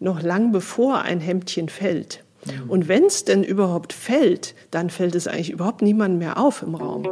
[0.00, 2.24] noch lang bevor ein Hemdchen fällt.
[2.68, 6.74] Und wenn es denn überhaupt fällt, dann fällt es eigentlich überhaupt niemand mehr auf im
[6.74, 7.06] Raum.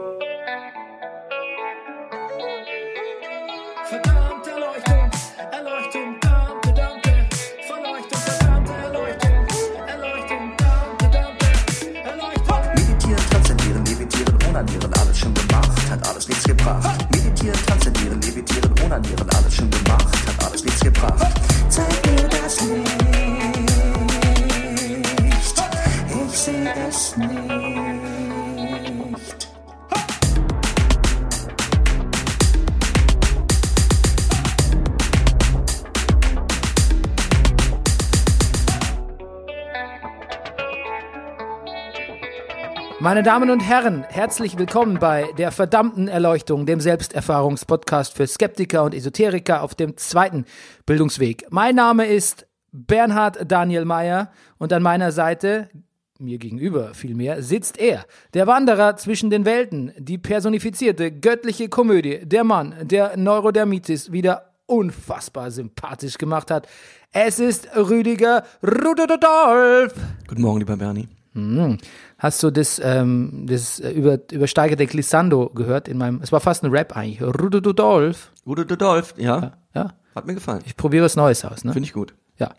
[43.16, 48.92] Meine Damen und Herren, herzlich willkommen bei der verdammten Erleuchtung, dem Selbsterfahrungspodcast für Skeptiker und
[48.92, 50.44] Esoteriker auf dem zweiten
[50.84, 51.46] Bildungsweg.
[51.48, 55.70] Mein Name ist Bernhard Daniel Mayer und an meiner Seite,
[56.18, 62.44] mir gegenüber vielmehr, sitzt er, der Wanderer zwischen den Welten, die personifizierte göttliche Komödie, der
[62.44, 66.68] Mann, der Neurodermitis wieder unfassbar sympathisch gemacht hat.
[67.12, 69.94] Es ist Rüdiger Rudolf.
[70.28, 71.08] Guten Morgen, lieber Bernie.
[72.18, 76.64] Hast du das, ähm, das äh, über, übersteigerte Glissando gehört in meinem, es war fast
[76.64, 77.20] ein Rap eigentlich.
[77.22, 78.32] Rudolf.
[78.46, 80.62] Udo de Dolph, ja, Ja, hat mir gefallen.
[80.64, 81.72] ich probiere was Neues aus, ne?
[81.72, 82.14] Finde ich gut.
[82.38, 82.54] Ja.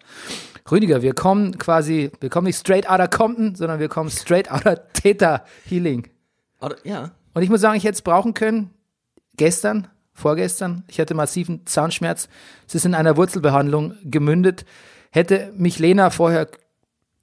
[0.69, 4.52] Rüdiger, wir kommen quasi, wir kommen nicht straight out of Compton, sondern wir kommen straight
[4.52, 6.08] out of Theta Healing.
[6.83, 8.71] Ja, Und ich muss sagen, ich hätte es brauchen können,
[9.38, 12.27] gestern, vorgestern, ich hatte massiven Zahnschmerz.
[12.67, 14.66] Es ist in einer Wurzelbehandlung gemündet.
[15.11, 16.47] Hätte mich Lena vorher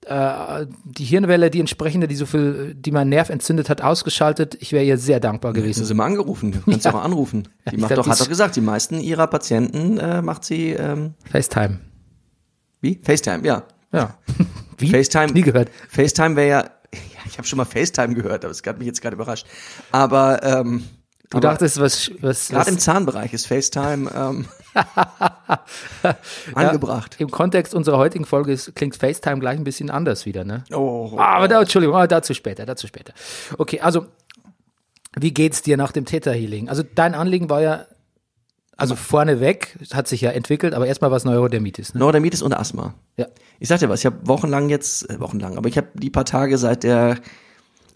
[0.07, 4.73] äh, die Hirnwelle, die entsprechende, die so viel, die mein Nerv entzündet hat, ausgeschaltet, ich
[4.73, 5.85] wäre ihr sehr dankbar gewesen.
[5.85, 6.53] sie mal angerufen.
[6.53, 6.93] Du kannst Ja.
[6.95, 7.49] auch anrufen.
[7.65, 10.71] Ja, Die ich macht doch, hat doch gesagt, die meisten ihrer Patienten äh, macht sie,
[10.71, 11.81] ähm, FaceTime.
[12.81, 13.01] wie?
[13.03, 13.65] FaceTime, ja.
[13.93, 14.17] Ja.
[14.79, 14.91] Wie?
[14.91, 15.33] FaceTime.
[15.33, 15.71] Nie gehört.
[15.89, 16.59] FaceTime wäre ja,
[16.93, 19.47] ja, ich habe schon mal FaceTime gehört, aber es hat mich jetzt gerade überrascht.
[19.93, 20.83] Aber, ähm,
[21.31, 24.47] Du aber dachtest, was, was, gerade im Zahnbereich ist FaceTime ähm,
[26.55, 27.17] angebracht.
[27.19, 30.65] im Kontext unserer heutigen Folge ist, klingt FaceTime gleich ein bisschen anders wieder, ne?
[30.73, 33.15] Oh, Ah, aber da, Entschuldigung, ah, dazu später, dazu später.
[33.57, 34.07] Okay, also,
[35.19, 36.69] wie geht's dir nach dem Theta Healing?
[36.69, 37.87] Also, dein Anliegen war ja,
[38.77, 42.01] also vorneweg, hat sich ja entwickelt, aber erstmal was Neurodermitis, ne?
[42.01, 42.95] Neurodermitis und Asthma.
[43.17, 43.27] Ja.
[43.61, 46.25] Ich sag dir was, ich habe wochenlang jetzt, äh, wochenlang, aber ich habe die paar
[46.27, 47.19] Tage seit der,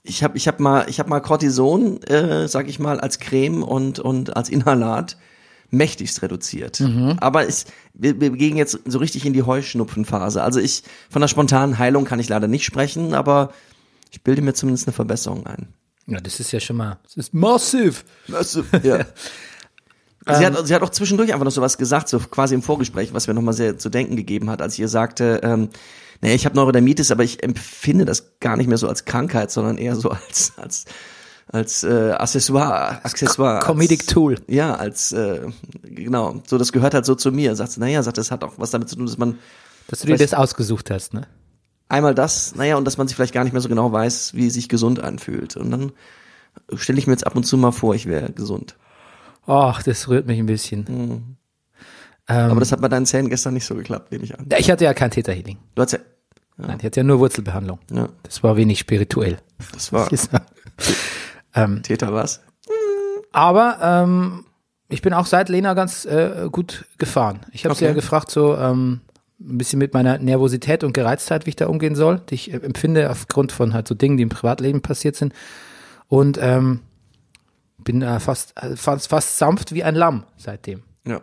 [0.09, 3.63] ich habe ich hab mal, ich habe mal Cortison, äh, sag ich mal, als Creme
[3.63, 5.17] und und als Inhalat
[5.71, 6.81] mächtigst reduziert.
[7.21, 10.43] Aber es, wir, wir gehen jetzt so richtig in die Heuschnupfenphase.
[10.43, 13.53] Also ich von der spontanen Heilung kann ich leider nicht sprechen, aber
[14.11, 15.69] ich bilde mir zumindest eine Verbesserung ein.
[16.07, 18.05] Ja, das ist ja schon mal, das ist massiv.
[18.83, 19.05] Ja.
[20.31, 23.15] Sie hat, sie hat auch zwischendurch einfach noch so was gesagt, so quasi im Vorgespräch,
[23.15, 25.71] was mir nochmal sehr zu denken gegeben hat, als ich ihr sagte, ähm,
[26.21, 29.79] naja, ich habe Neurodermitis, aber ich empfinde das gar nicht mehr so als Krankheit, sondern
[29.79, 30.85] eher so als als
[31.51, 33.61] als äh, Accessoire, Accessoire.
[33.61, 34.37] Comedic als, Tool.
[34.49, 35.41] Ja, als äh,
[35.83, 37.57] genau, so das gehört halt so zu mir.
[37.57, 39.39] Sagt naja, sagt, das hat auch was damit zu tun, dass man
[39.89, 41.27] Dass du dir das ausgesucht hast, ne?
[41.89, 44.51] einmal das, naja, und dass man sich vielleicht gar nicht mehr so genau weiß, wie
[44.51, 45.57] sich gesund anfühlt.
[45.57, 45.93] Und dann
[46.75, 48.77] stelle ich mir jetzt ab und zu mal vor, ich wäre gesund.
[49.47, 50.85] Ach, das rührt mich ein bisschen.
[50.89, 51.37] Mhm.
[52.29, 54.47] Ähm, Aber das hat bei deinen Zähnen gestern nicht so geklappt, nehme ich an.
[54.59, 55.59] ich hatte ja kein Theta Healing.
[55.75, 55.99] Du hast ja,
[56.59, 57.79] Nein, ich hatte ja nur Wurzelbehandlung.
[57.91, 59.39] ja Das war wenig spirituell.
[59.73, 60.09] das war
[61.55, 62.41] ähm, Täter was?
[63.33, 64.45] Aber ähm,
[64.89, 67.41] ich bin auch seit Lena ganz äh, gut gefahren.
[67.53, 67.91] Ich habe sie Okay.
[67.91, 69.01] ja gefragt, so ähm,
[69.41, 72.57] ein bisschen mit meiner Nervosität und Gereiztheit, wie ich da umgehen soll, die ich äh,
[72.57, 75.33] empfinde aufgrund von halt so Dingen, die im Privatleben passiert sind.
[76.09, 76.81] Und ähm,
[77.79, 80.83] bin äh, fast, äh, fast, fast sanft wie ein Lamm seitdem.
[81.07, 81.21] Ja.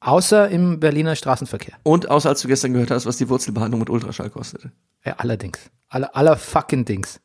[0.00, 1.74] Außer im Berliner Straßenverkehr.
[1.82, 4.70] Und außer als du gestern gehört hast, was die Wurzelbehandlung mit Ultraschall kostete.
[5.04, 5.58] Ja, allerdings.
[5.88, 7.20] Aller, aller fucking Dings.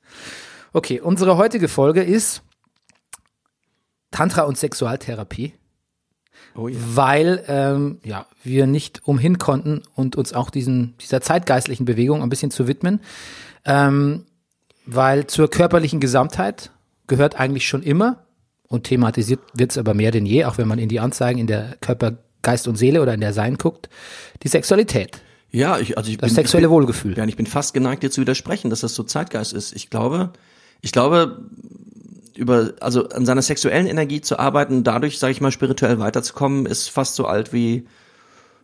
[0.71, 2.41] Okay, unsere heutige Folge ist
[4.09, 5.53] Tantra und Sexualtherapie.
[6.55, 6.77] Oh ja.
[6.93, 12.29] weil ähm, ja, wir nicht umhin konnten und uns auch diesen, dieser zeitgeistlichen Bewegung ein
[12.29, 12.99] bisschen zu widmen.
[13.65, 14.25] Ähm,
[14.85, 16.71] weil zur körperlichen Gesamtheit
[17.07, 18.25] gehört eigentlich schon immer
[18.67, 21.47] und thematisiert wird es aber mehr denn je, auch wenn man in die Anzeigen in
[21.47, 23.89] der Körper, Geist und Seele oder in der Sein guckt,
[24.43, 27.17] die Sexualität, Ja, ich, also ich das bin, sexuelle ich bin, Wohlgefühl.
[27.17, 29.75] Ja, und ich bin fast geneigt, dir zu widersprechen, dass das so Zeitgeist ist.
[29.75, 30.31] Ich glaube,
[30.81, 31.41] ich glaube,
[32.35, 36.89] über, also an seiner sexuellen Energie zu arbeiten, dadurch, sage ich mal, spirituell weiterzukommen, ist
[36.89, 37.85] fast so alt wie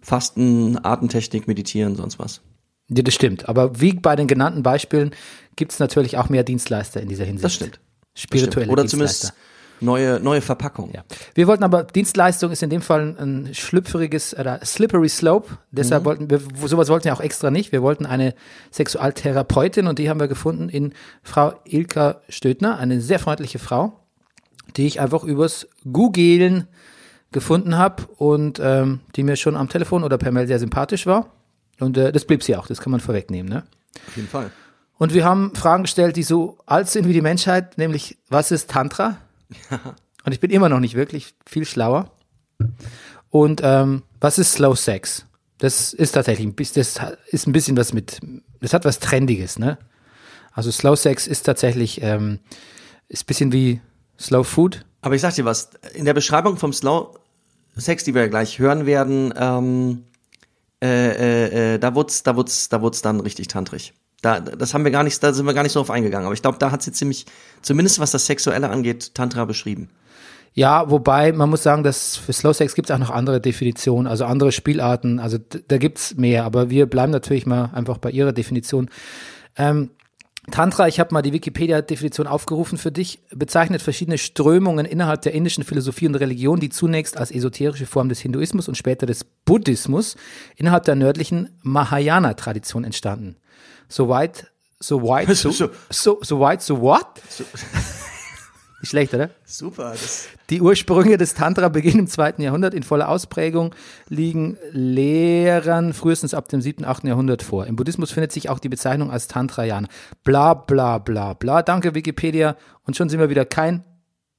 [0.02, 2.42] Fasten, Atemtechnik, Meditieren, sonst was.
[2.90, 3.48] Ja, das stimmt.
[3.48, 5.12] Aber wie bei den genannten Beispielen
[5.56, 7.46] gibt es natürlich auch mehr Dienstleister in dieser Hinsicht.
[7.46, 7.80] Das stimmt.
[8.16, 9.28] Spirituelle Oder Dienstleister.
[9.28, 9.34] zumindest,
[9.82, 10.92] Neue, neue Verpackung.
[10.94, 11.04] Ja.
[11.34, 15.58] Wir wollten aber, Dienstleistung ist in dem Fall ein schlüpfriges oder slippery slope.
[15.72, 17.72] Deshalb wollten wir, sowas wollten wir auch extra nicht.
[17.72, 18.34] Wir wollten eine
[18.72, 20.94] Sexualtherapeutin und die haben wir gefunden in
[21.24, 23.94] Frau Ilka Stödner, eine sehr freundliche Frau,
[24.76, 26.68] die ich einfach übers Googlen
[27.32, 31.32] gefunden habe und ähm, die mir schon am Telefon oder per Mail sehr sympathisch war.
[31.80, 33.52] Und äh, das blieb sie auch, das kann man vorwegnehmen.
[33.52, 33.64] Ne?
[34.08, 34.52] Auf jeden Fall.
[34.98, 38.70] Und wir haben Fragen gestellt, die so alt sind wie die Menschheit, nämlich was ist
[38.70, 39.18] Tantra?
[40.26, 42.12] Und ich bin immer noch nicht wirklich viel schlauer.
[43.30, 45.26] Und ähm, was ist Slow Sex?
[45.60, 48.20] Das ist tatsächlich ein bisschen, das ist ein bisschen was mit,
[48.62, 49.78] das hat was Trendiges, ne?
[50.52, 52.40] Also Slow Sex ist tatsächlich, ähm,
[53.08, 53.82] ist ein bisschen wie
[54.20, 54.86] Slow Food.
[55.02, 57.18] Aber ich sag dir was, in der Beschreibung vom Slow
[57.76, 60.04] Sex, die wir gleich hören werden, ähm,
[60.82, 63.94] äh, äh, äh, da wurd's, da wurd's, da wurd's dann richtig tantrig.
[64.22, 66.26] Da, das haben wir gar nicht, da sind wir gar nicht so drauf eingegangen.
[66.26, 67.26] Aber ich glaube, da hat sie ziemlich,
[67.62, 69.90] zumindest was das Sexuelle angeht, Tantra beschrieben.
[70.54, 74.08] Ja, wobei man muss sagen, dass für Slow Sex gibt es auch noch andere Definitionen,
[74.08, 75.20] also andere Spielarten.
[75.20, 78.90] Also da gibt's mehr, aber wir bleiben natürlich mal einfach bei ihrer Definition.
[79.56, 79.92] Ähm,
[80.52, 85.64] Tantra, ich habe mal die Wikipedia-Definition aufgerufen für dich, bezeichnet verschiedene Strömungen innerhalb der indischen
[85.64, 90.16] Philosophie und Religion, die zunächst als esoterische Form des Hinduismus und später des Buddhismus
[90.56, 93.36] innerhalb der nördlichen Mahayana-Tradition entstanden.
[93.90, 94.50] Soweit,
[94.80, 97.06] so weit, so, So- so, so weit, so what?
[98.82, 99.30] Nicht schlecht, oder?
[99.44, 99.92] Super.
[99.92, 102.74] Das Die Ursprünge des Tantra beginnen im zweiten Jahrhundert.
[102.74, 103.76] In voller Ausprägung
[104.08, 107.68] liegen Lehren frühestens ab dem siebten, achten Jahrhundert vor.
[107.68, 109.90] Im Buddhismus findet sich auch die Bezeichnung als Tantrayana.
[110.24, 111.62] Bla, bla, bla, bla.
[111.62, 112.56] Danke, Wikipedia.
[112.84, 113.84] Und schon sind wir wieder kein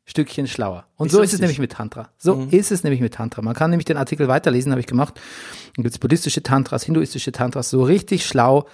[0.07, 0.87] Stückchen schlauer.
[0.97, 2.09] Und Ist so ist es nämlich mit Tantra.
[2.17, 3.43] So ist es nämlich mit Tantra.
[3.43, 5.21] Man kann nämlich den Artikel weiterlesen, habe ich gemacht.
[5.77, 7.69] Dann gibt es buddhistische Tantras, hinduistische Tantras.
[7.69, 8.67] So richtig schlau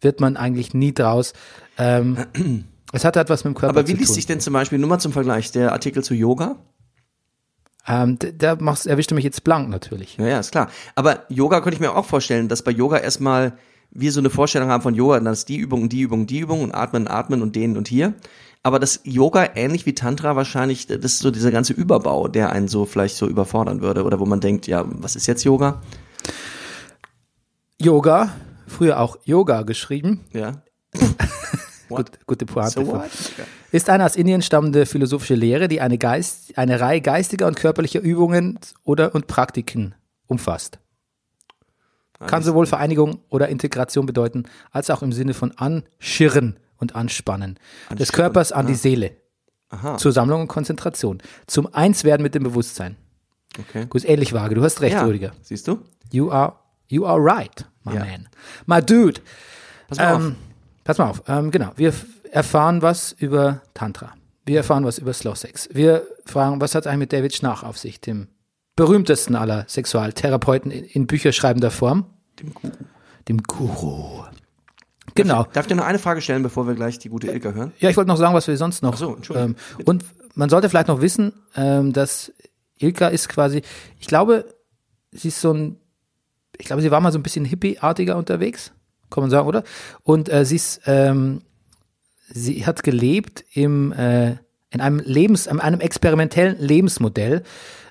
[0.00, 1.32] wird man eigentlich nie draus.
[1.78, 2.16] Ähm,
[2.92, 4.14] es hat etwas mit dem Körper aber wie zu liest tun.
[4.14, 6.56] sich denn zum Beispiel, nur mal zum Vergleich, der Artikel zu Yoga?
[7.86, 10.16] Ähm, d- da machst, erwischte mich jetzt blank natürlich.
[10.18, 10.68] Ja, ja, ist klar.
[10.94, 13.54] Aber Yoga könnte ich mir auch vorstellen, dass bei Yoga erstmal
[13.90, 16.62] wir so eine Vorstellung haben von Yoga, dann ist die Übung, die Übung, die Übung
[16.62, 18.14] und atmen, atmen und dehnen und hier.
[18.62, 22.68] Aber das Yoga, ähnlich wie Tantra wahrscheinlich, das ist so dieser ganze Überbau, der einen
[22.68, 25.80] so vielleicht so überfordern würde oder wo man denkt, ja, was ist jetzt Yoga?
[27.80, 28.30] Yoga,
[28.70, 30.62] früher auch Yoga geschrieben, Ja.
[31.88, 33.02] gut, gute Pointe, So
[33.72, 38.00] ist eine aus Indien stammende philosophische Lehre, die eine, Geist, eine Reihe geistiger und körperlicher
[38.00, 39.94] Übungen oder und Praktiken
[40.26, 40.78] umfasst.
[42.26, 47.54] Kann sowohl Vereinigung oder Integration bedeuten, als auch im Sinne von Anschirren und Anspannen
[47.90, 49.12] des Anschirren, Körpers an die Seele.
[49.70, 49.96] Aha.
[49.96, 51.22] Zur Sammlung und Konzentration.
[51.46, 52.96] Zum Einswerden mit dem Bewusstsein.
[53.58, 53.86] Okay.
[53.86, 54.54] Gut, ähnlich vage.
[54.54, 55.32] Du hast recht, Ja, Rüdiger.
[55.42, 55.78] siehst du?
[56.12, 56.54] You are,
[56.88, 58.00] you are right, my Ja.
[58.04, 58.28] man.
[58.66, 59.20] My dude.
[59.88, 60.22] Pass mal auf.
[60.22, 60.36] Ähm,
[60.84, 61.22] pass mal auf.
[61.28, 61.72] Ähm, genau.
[61.76, 61.92] Wir
[62.32, 64.12] erfahren was über Tantra.
[64.46, 65.68] Wir erfahren was über Slow Sex.
[65.72, 68.28] Wir fragen, was hat eigentlich mit David Schnarch auf sich, dem
[68.76, 72.06] berühmtesten aller Sexualtherapeuten in, in bücherschreibender Form?
[72.38, 72.72] Dem Guru.
[73.28, 74.24] Dem Guru.
[75.14, 75.44] Genau.
[75.52, 77.72] Darf ich dir noch eine Frage stellen, bevor wir gleich die gute Ilka hören?
[77.80, 78.94] Ja, ich wollte noch sagen, was wir sonst noch.
[78.94, 79.56] Ach so, Entschuldigung.
[79.78, 80.04] ähm, und
[80.34, 82.32] man sollte vielleicht noch wissen, ähm, dass
[82.78, 83.62] Ilka ist quasi,
[83.98, 84.46] ich glaube,
[85.10, 85.79] sie ist so ein,
[86.58, 88.72] ich glaube, sie war mal so ein bisschen hippie-artiger unterwegs,
[89.10, 89.64] kann man sagen, oder?
[90.02, 91.42] Und äh, sie ist, ähm,
[92.28, 94.36] sie hat gelebt im, äh,
[94.70, 97.42] in einem Lebens, in einem experimentellen Lebensmodell.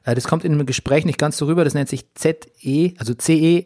[0.03, 1.63] Äh, das kommt in einem Gespräch nicht ganz so rüber.
[1.63, 3.65] Das nennt sich ZE, also CE,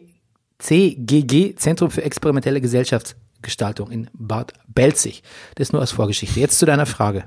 [0.58, 5.22] CGG, Zentrum für experimentelle Gesellschaftsgestaltung in Bad Belzig.
[5.56, 6.40] Das nur als Vorgeschichte.
[6.40, 7.24] Jetzt zu deiner Frage.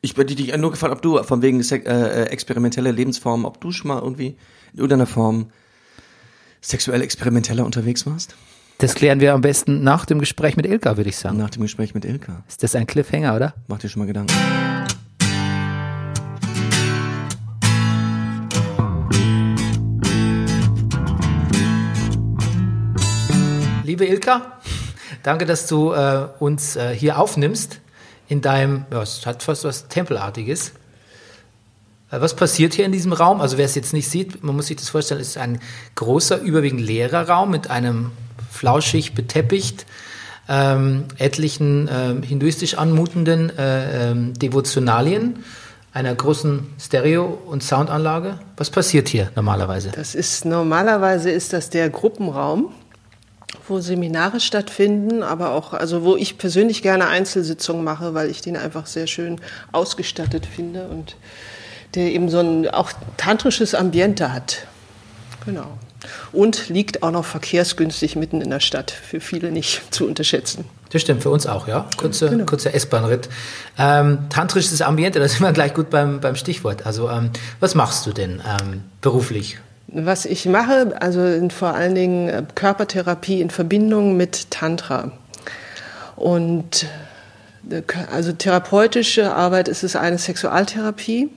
[0.00, 3.70] Ich hätte dich nur gefragt, ob du von wegen sek- äh, experimentelle Lebensformen, ob du
[3.70, 4.36] schon mal irgendwie
[4.72, 5.50] in irgendeiner Form
[6.62, 8.34] sexuell experimenteller unterwegs warst?
[8.78, 11.36] Das klären wir am besten nach dem Gespräch mit Ilka, würde ich sagen.
[11.36, 12.42] Nach dem Gespräch mit Ilka.
[12.48, 13.54] Ist das ein Cliffhanger, oder?
[13.68, 14.32] Mach dir schon mal Gedanken.
[23.84, 24.58] Liebe Ilka,
[25.22, 27.80] danke, dass du äh, uns äh, hier aufnimmst
[28.28, 30.72] in deinem, ja, es hat fast was Tempelartiges.
[32.12, 33.40] Äh, was passiert hier in diesem Raum?
[33.40, 35.60] Also wer es jetzt nicht sieht, man muss sich das vorstellen, es ist ein
[35.96, 38.12] großer, überwiegend leerer Raum mit einem
[38.50, 39.86] flauschig beteppicht,
[40.48, 45.44] ähm, etlichen ähm, hinduistisch anmutenden äh, ähm, Devotionalien,
[45.94, 48.38] einer großen Stereo- und Soundanlage.
[48.56, 49.90] Was passiert hier normalerweise?
[49.94, 52.72] Das ist normalerweise ist das der Gruppenraum,
[53.68, 58.56] wo Seminare stattfinden, aber auch, also wo ich persönlich gerne Einzelsitzungen mache, weil ich den
[58.56, 59.40] einfach sehr schön
[59.70, 61.16] ausgestattet finde und
[61.94, 64.66] der eben so ein auch tantrisches Ambiente hat.
[65.44, 65.78] Genau.
[66.32, 68.90] Und liegt auch noch verkehrsgünstig mitten in der Stadt.
[68.90, 70.64] Für viele nicht zu unterschätzen.
[70.90, 71.88] Das stimmt, für uns auch, ja.
[71.96, 72.44] Kurzer, Genau.
[72.44, 73.28] kurzer S-Bahn-Ritt.
[73.78, 76.84] Ähm, tantrisches Ambiente, da sind wir gleich gut beim, beim Stichwort.
[76.84, 77.30] Also, ähm,
[77.60, 79.58] was machst du denn ähm, beruflich?
[79.86, 81.20] Was ich mache, also
[81.50, 85.12] vor allen Dingen äh, Körpertherapie in Verbindung mit Tantra.
[86.16, 86.86] Und
[87.70, 91.30] äh, also therapeutische Arbeit ist es eine Sexualtherapie.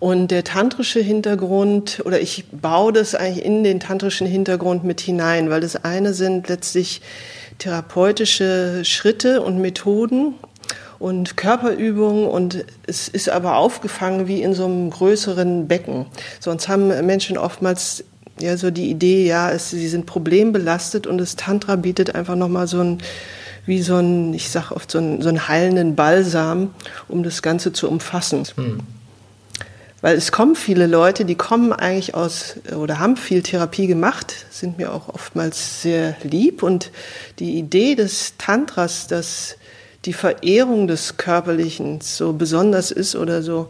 [0.00, 5.50] Und der tantrische Hintergrund, oder ich baue das eigentlich in den tantrischen Hintergrund mit hinein,
[5.50, 7.00] weil das eine sind letztlich
[7.58, 10.34] therapeutische Schritte und Methoden
[11.00, 16.06] und Körperübungen und es ist aber aufgefangen wie in so einem größeren Becken.
[16.38, 18.04] Sonst haben Menschen oftmals
[18.40, 22.68] ja so die Idee, ja, es, sie sind problembelastet und das Tantra bietet einfach nochmal
[22.68, 22.98] so ein,
[23.66, 26.70] wie so ein, ich sag oft so einen, so einen heilenden Balsam,
[27.08, 28.44] um das Ganze zu umfassen.
[30.00, 34.78] Weil es kommen viele Leute, die kommen eigentlich aus oder haben viel Therapie gemacht, sind
[34.78, 36.62] mir auch oftmals sehr lieb.
[36.62, 36.92] Und
[37.40, 39.56] die Idee des Tantras, dass
[40.04, 43.68] die Verehrung des Körperlichen so besonders ist oder so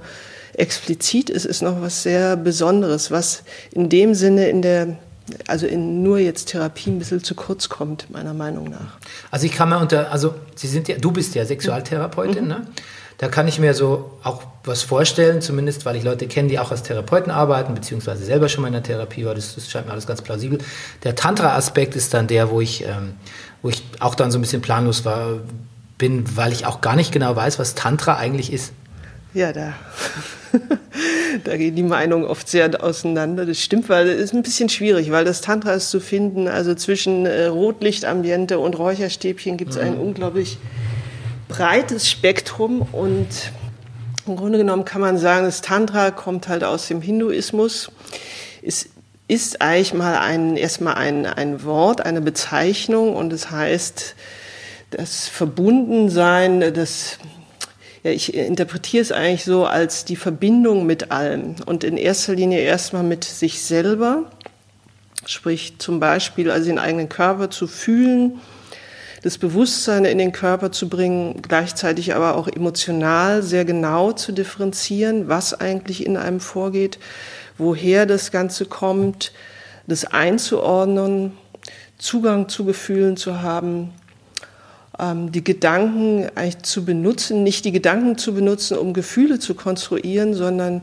[0.53, 4.99] explizit ist, ist noch was sehr Besonderes, was in dem Sinne in der,
[5.47, 8.99] also in nur jetzt Therapie ein bisschen zu kurz kommt, meiner Meinung nach.
[9.31, 12.67] Also ich kann mir unter, also Sie sind ja, du bist ja Sexualtherapeutin, ne?
[13.19, 16.71] Da kann ich mir so auch was vorstellen, zumindest weil ich Leute kenne, die auch
[16.71, 19.35] als Therapeuten arbeiten, beziehungsweise selber schon mal in der Therapie war.
[19.35, 20.61] Das, das scheint mir alles ganz plausibel.
[21.03, 23.15] Der Tantra-Aspekt ist dann der, wo ich, ähm,
[23.61, 25.41] wo ich auch dann so ein bisschen planlos war,
[25.99, 28.73] bin, weil ich auch gar nicht genau weiß, was Tantra eigentlich ist.
[29.35, 29.75] Ja, da,
[31.45, 33.47] da gehen die Meinungen oft sehr auseinander.
[33.47, 36.47] Das stimmt, weil es ist ein bisschen schwierig, weil das Tantra ist zu finden.
[36.47, 40.59] Also zwischen äh, Rotlichtambiente und Räucherstäbchen gibt es ein unglaublich
[41.49, 43.29] breites Spektrum und
[44.27, 47.91] im Grunde genommen kann man sagen, das Tantra kommt halt aus dem Hinduismus.
[48.63, 48.91] Es
[49.27, 54.15] ist eigentlich mal ein, erstmal ein, ein Wort, eine Bezeichnung und es heißt,
[54.91, 57.19] das Verbundensein, das
[58.03, 62.61] ja, ich interpretiere es eigentlich so als die Verbindung mit allem und in erster Linie
[62.61, 64.31] erstmal mit sich selber,
[65.27, 68.41] sprich zum Beispiel also den eigenen Körper zu fühlen,
[69.23, 75.29] das Bewusstsein in den Körper zu bringen, gleichzeitig aber auch emotional sehr genau zu differenzieren,
[75.29, 76.99] was eigentlich in einem vorgeht,
[77.57, 79.33] woher das Ganze kommt,
[79.87, 81.33] das einzuordnen,
[81.99, 83.93] Zugang zu Gefühlen zu haben,
[85.01, 90.35] ähm, die Gedanken eigentlich zu benutzen, nicht die Gedanken zu benutzen, um Gefühle zu konstruieren,
[90.35, 90.83] sondern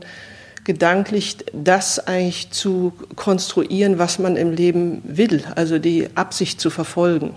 [0.64, 7.34] gedanklich das eigentlich zu konstruieren, was man im Leben will, also die Absicht zu verfolgen.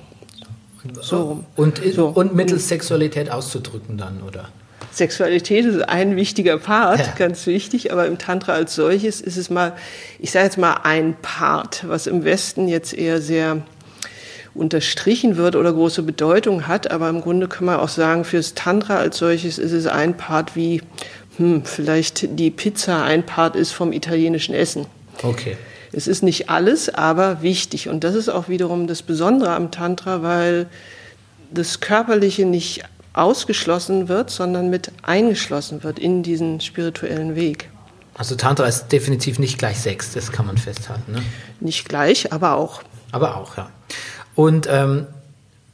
[1.01, 1.43] So.
[1.55, 2.07] Und, So.
[2.07, 4.49] und mittels Sexualität auszudrücken dann, oder?
[4.91, 7.13] Sexualität ist ein wichtiger Part, Ja.
[7.17, 9.73] ganz wichtig, aber im Tantra als solches ist es mal,
[10.19, 13.61] ich sage jetzt mal ein Part, was im Westen jetzt eher sehr
[14.55, 18.97] unterstrichen wird oder große Bedeutung hat, aber im Grunde kann man auch sagen, fürs Tantra
[18.97, 20.81] als solches ist es ein Part wie
[21.37, 24.87] hm, vielleicht die Pizza ein Part ist vom italienischen Essen.
[25.23, 25.55] Okay.
[25.91, 27.89] Es ist nicht alles, aber wichtig.
[27.89, 30.67] Und das ist auch wiederum das Besondere am Tantra, weil
[31.51, 37.69] das Körperliche nicht ausgeschlossen wird, sondern mit eingeschlossen wird in diesen spirituellen Weg.
[38.13, 41.13] Also Tantra ist definitiv nicht gleich Sex, das kann man festhalten.
[41.13, 41.21] Ne?
[41.59, 42.83] Nicht gleich, aber auch.
[43.11, 43.69] Aber auch, ja.
[44.35, 45.07] Und ähm,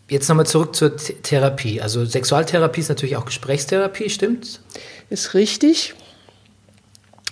[0.09, 1.81] jetzt nochmal zurück zur Th Therapie.
[1.81, 4.61] Also Sexualtherapie ist natürlich auch Gesprächstherapie, stimmt's?
[5.09, 5.95] Ist richtig.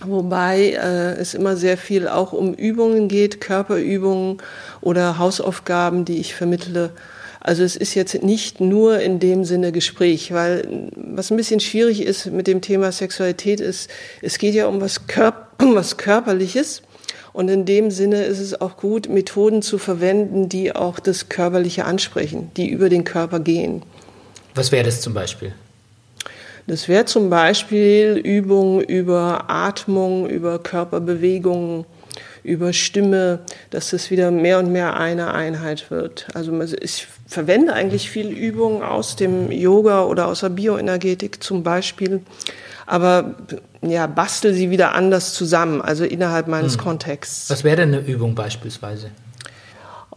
[0.05, 4.37] Wobei äh, es immer sehr viel auch um Übungen geht, Körperübungen
[4.81, 6.91] oder Hausaufgaben, die ich vermittle.
[7.39, 12.01] Also es ist jetzt nicht nur in dem Sinne Gespräch, weil was ein bisschen schwierig
[12.01, 13.89] ist mit dem Thema Sexualität ist,
[14.21, 16.81] es geht ja um was, Körp um was Körperliches.
[17.33, 21.85] Und in dem Sinne ist es auch gut, Methoden zu verwenden, die auch das Körperliche
[21.85, 23.81] ansprechen, die über den Körper gehen.
[24.53, 25.53] Was wäre das zum Beispiel?
[26.67, 31.85] Das wäre zum Beispiel Übungen über Atmung, über Körperbewegungen,
[32.43, 33.39] über Stimme,
[33.69, 36.27] dass das wieder mehr und mehr eine Einheit wird.
[36.33, 42.21] Also ich verwende eigentlich viele Übungen aus dem Yoga oder aus der Bioenergetik zum Beispiel,
[42.85, 43.35] aber
[43.81, 47.49] ja, bastel sie wieder anders zusammen, also innerhalb meines Kontexts.
[47.49, 49.09] Was wäre denn eine Übung beispielsweise?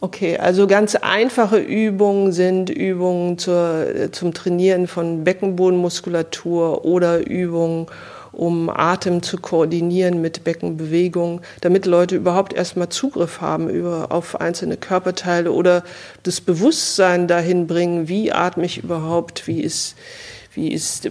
[0.01, 7.87] Okay, also ganz einfache Übungen sind Übungen zur, zum Trainieren von Beckenbodenmuskulatur oder Übungen,
[8.33, 14.77] um Atem zu koordinieren mit Beckenbewegung, damit Leute überhaupt erstmal Zugriff haben über, auf einzelne
[14.77, 15.83] Körperteile oder
[16.23, 19.97] das Bewusstsein dahin bringen, wie atme ich überhaupt, wie ist,
[20.53, 21.11] wie ist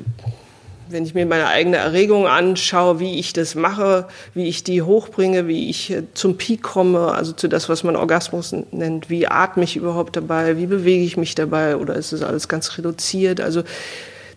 [0.90, 5.48] wenn ich mir meine eigene Erregung anschaue, wie ich das mache, wie ich die hochbringe,
[5.48, 9.64] wie ich äh, zum Peak komme, also zu das, was man Orgasmus nennt, wie atme
[9.64, 13.42] ich überhaupt dabei, wie bewege ich mich dabei oder ist es alles ganz reduziert?
[13.42, 13.64] Also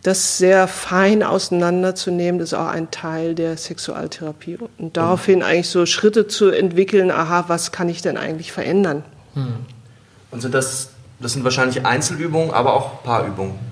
[0.03, 4.59] das sehr fein auseinanderzunehmen, das ist auch ein Teil der Sexualtherapie.
[4.79, 9.03] Und daraufhin eigentlich so Schritte zu entwickeln, aha, was kann ich denn eigentlich verändern?
[10.31, 10.91] Und sind das,
[11.21, 13.68] das sind wahrscheinlich Einzelübungen, aber auch Paarübungen.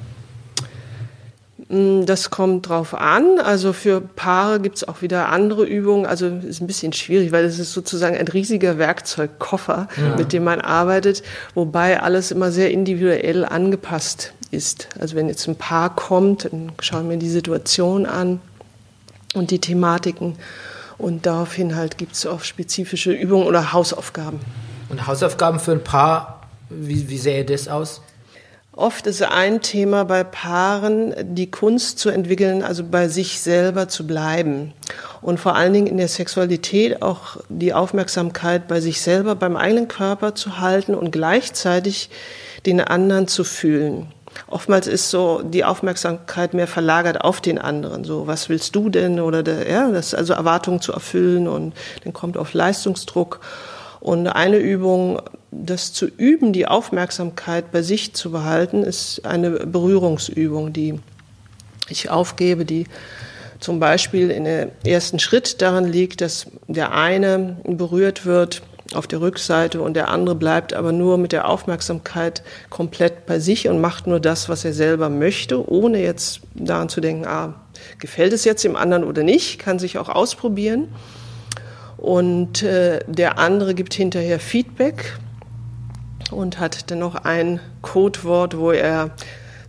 [1.69, 3.41] Das kommt drauf an.
[3.41, 6.07] Also für Paare gibt es auch wieder andere Übungen.
[6.07, 10.61] Also ist ein bisschen schwierig, weil es ist sozusagen ein riesiger Werkzeugkoffer, mit dem man
[10.61, 14.89] arbeitet, wobei alles immer sehr individuell angepasst ist.
[15.01, 18.41] Also wenn jetzt ein Paar kommt, dann schauen wir die Situation an
[19.35, 20.37] und die Thematiken.
[20.99, 24.39] Und daraufhin halt gibt es auch spezifische Übungen oder Hausaufgaben.
[24.89, 28.03] Und Hausaufgaben für ein Paar, wie, wie sähe das aus?
[28.77, 34.07] Oft ist ein Thema bei Paaren, die Kunst zu entwickeln, also bei sich selber zu
[34.07, 34.75] bleiben.
[35.23, 39.89] Und vor allen Dingen in der Sexualität auch die Aufmerksamkeit bei sich selber, beim eigenen
[39.89, 42.11] Körper zu halten und gleichzeitig
[42.67, 44.13] den anderen zu fühlen.
[44.47, 48.05] Oftmals ist so die Aufmerksamkeit mehr verlagert auf den anderen.
[48.05, 49.21] So, was willst du denn?
[49.21, 51.73] Oder der, ja, das also Erwartungen zu erfüllen und
[52.05, 53.41] dann kommt auf Leistungsdruck.
[54.01, 60.73] Und eine Übung, das zu üben, die Aufmerksamkeit bei sich zu behalten, ist eine Berührungsübung,
[60.73, 61.01] die
[61.89, 62.87] ich aufgebe, die
[63.61, 68.63] zum Beispiel in der ersten Schritt daran liegt, dass der eine berührt wird
[68.95, 73.69] auf der Rückseite und der andere bleibt aber nur mit der Aufmerksamkeit komplett bei sich
[73.69, 77.55] und macht nur das, was er selber möchte, ohne jetzt daran zu denken, ah,
[77.99, 80.89] gefällt es jetzt dem anderen oder nicht, kann sich auch ausprobieren.
[81.97, 85.19] Und äh, der andere gibt hinterher Feedback
[86.31, 89.11] und hat dann noch ein Codewort, wo er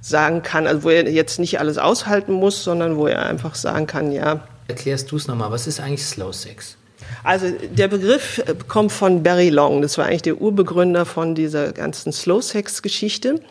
[0.02, 3.88] sagen kann, also wo er jetzt nicht alles aushalten muss, sondern wo er einfach sagen
[3.88, 4.42] kann, ja.
[4.68, 6.78] Erklärst du es nochmal, was ist eigentlich Slow Sex?
[7.24, 11.72] Also der Begriff äh, kommt von Barry Long, das war eigentlich der Urbegründer von dieser
[11.74, 13.42] ganzen Slow Sex Geschichte.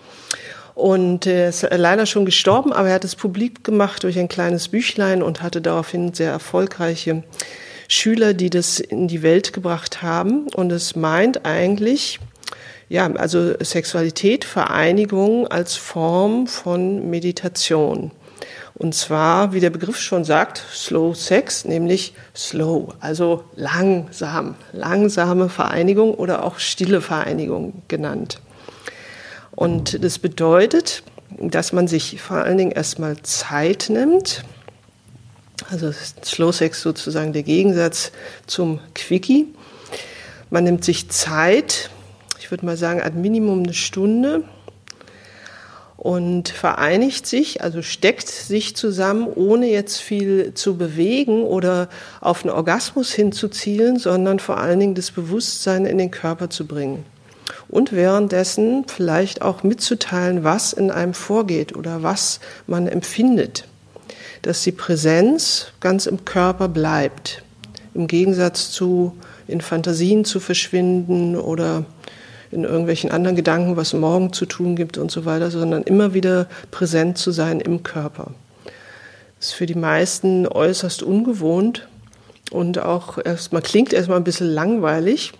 [0.75, 4.69] Und er ist leider schon gestorben, aber er hat es publik gemacht durch ein kleines
[4.69, 7.23] Büchlein und hatte daraufhin sehr erfolgreiche
[7.89, 10.49] Schüler, die das in die Welt gebracht haben.
[10.55, 12.21] Und es meint eigentlich,
[12.89, 18.13] ja, also Sexualität, Vereinigung als Form von Meditation.
[18.75, 26.15] Und zwar, wie der Begriff schon sagt, Slow Sex, nämlich slow, also langsam, langsame Vereinigung
[26.15, 28.39] oder auch stille Vereinigung genannt.
[29.53, 31.03] Und das bedeutet,
[31.41, 34.45] dass man sich vor allen Dingen erstmal Zeit nimmt.
[35.71, 35.91] Also
[36.23, 38.13] Slow Sex sozusagen der Gegensatz
[38.47, 39.47] zum Quickie.
[40.51, 41.89] Man nimmt sich Zeit,
[42.47, 44.45] ich würde mal sagen, ad Minimum eine Stunde
[45.97, 51.89] und vereinigt sich, also steckt sich zusammen, ohne jetzt viel zu bewegen oder
[52.21, 57.05] auf einen Orgasmus hinzuzielen, sondern vor allen Dingen das Bewusstsein in den Körper zu bringen.
[57.69, 63.67] Und währenddessen vielleicht auch mitzuteilen, was in einem vorgeht oder was man empfindet.
[64.43, 67.43] Dass die Präsenz ganz im Körper bleibt.
[67.93, 69.17] Im Gegensatz zu
[69.49, 71.85] in Fantasien zu verschwinden oder
[72.51, 76.47] in irgendwelchen anderen Gedanken, was morgen zu tun gibt und so weiter, sondern immer wieder
[76.71, 78.33] präsent zu sein im Körper.
[79.39, 81.87] Das ist für die meisten äußerst ungewohnt
[82.51, 85.33] und auch erstmal klingt erstmal ein bisschen langweilig.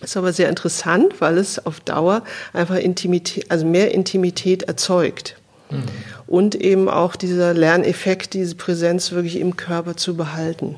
[0.00, 2.22] Ist aber sehr interessant, weil es auf Dauer
[2.52, 5.36] einfach Intimität, also mehr Intimität erzeugt.
[5.70, 5.84] Mhm.
[6.26, 10.76] Und eben auch dieser Lerneffekt, diese Präsenz wirklich im Körper zu behalten.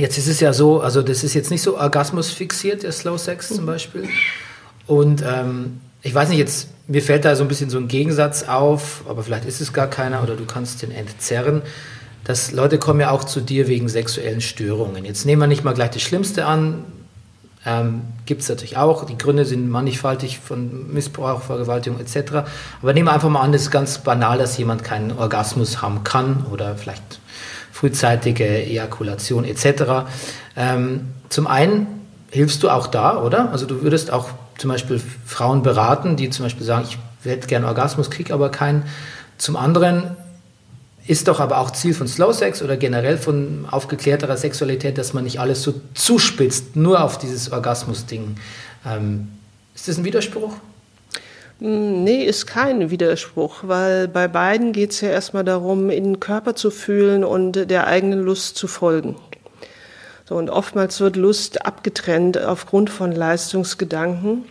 [0.00, 3.18] Jetzt ist es ja so, also das ist jetzt nicht so Orgasmus fixiert, der Slow
[3.18, 4.08] Sex zum Beispiel.
[4.86, 8.44] Und ähm, ich weiß nicht, jetzt mir fällt da so ein bisschen so ein Gegensatz
[8.44, 11.60] auf, aber vielleicht ist es gar keiner oder du kannst den entzerren.
[12.24, 15.04] Dass Leute kommen ja auch zu dir wegen sexuellen Störungen.
[15.04, 16.84] Jetzt nehmen wir nicht mal gleich das Schlimmste an.
[17.66, 19.04] Ähm, Gibt es natürlich auch.
[19.04, 22.48] Die Gründe sind mannigfaltig von Missbrauch, Vergewaltigung etc.
[22.80, 26.04] Aber nehmen wir einfach mal an, es ist ganz banal, dass jemand keinen Orgasmus haben
[26.04, 27.19] kann oder vielleicht
[27.80, 30.04] frühzeitige Ejakulation etc.
[30.54, 31.86] Ähm, zum einen
[32.30, 33.50] hilfst du auch da, oder?
[33.52, 37.66] Also du würdest auch zum Beispiel Frauen beraten, die zum Beispiel sagen, ich hätte gerne
[37.66, 38.84] Orgasmus, kriege aber keinen.
[39.38, 40.14] Zum anderen
[41.06, 45.24] ist doch aber auch Ziel von Slow Sex oder generell von aufgeklärterer Sexualität, dass man
[45.24, 48.36] nicht alles so zuspitzt, nur auf dieses Orgasmus-Ding.
[48.86, 49.28] Ähm,
[49.74, 50.52] ist das ein Widerspruch?
[51.60, 56.20] Hm, nee, ist kein Widerspruch, weil bei beiden geht es ja erstmal darum, in den
[56.20, 59.16] Körper zu fühlen und der eigenen Lust zu folgen.
[60.26, 64.44] So, und oftmals wird Lust abgetrennt aufgrund von Leistungsgedanken.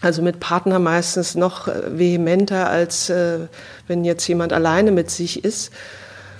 [0.00, 3.48] Also mit Partner meistens noch äh, vehementer, als äh,
[3.88, 5.72] wenn jetzt jemand alleine mit sich ist.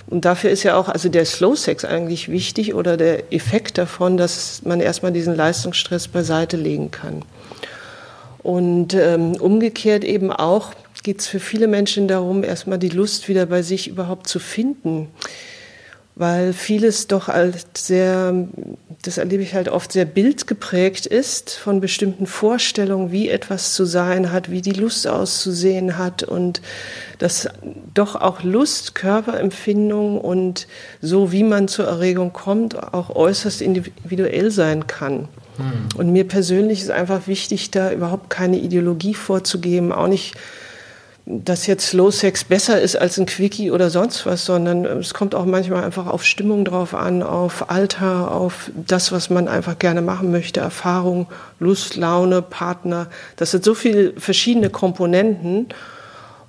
[0.07, 4.15] Und dafür ist ja auch also der Slow Sex eigentlich wichtig oder der Effekt davon,
[4.15, 7.23] dass man erstmal diesen Leistungsstress beiseite legen kann.
[8.43, 10.73] Und ähm, umgekehrt eben auch
[11.03, 15.07] geht es für viele Menschen darum, erstmal die Lust wieder bei sich überhaupt zu finden
[16.19, 18.45] weil vieles doch als sehr,
[19.03, 24.33] das erlebe ich halt oft, sehr bildgeprägt ist von bestimmten Vorstellungen, wie etwas zu sein
[24.33, 26.61] hat, wie die Lust auszusehen hat und
[27.19, 27.47] dass
[27.93, 30.67] doch auch Lust, Körperempfindung und
[31.01, 35.29] so, wie man zur Erregung kommt, auch äußerst individuell sein kann.
[35.95, 40.35] Und mir persönlich ist einfach wichtig, da überhaupt keine Ideologie vorzugeben, auch nicht
[41.31, 45.35] dass jetzt Slow Sex besser ist als ein Quickie oder sonst was, sondern es kommt
[45.35, 50.01] auch manchmal einfach auf Stimmung drauf an, auf Alter, auf das, was man einfach gerne
[50.01, 51.27] machen möchte, Erfahrung,
[51.59, 53.07] Lust, Laune, Partner.
[53.35, 55.67] Das sind so viele verschiedene Komponenten.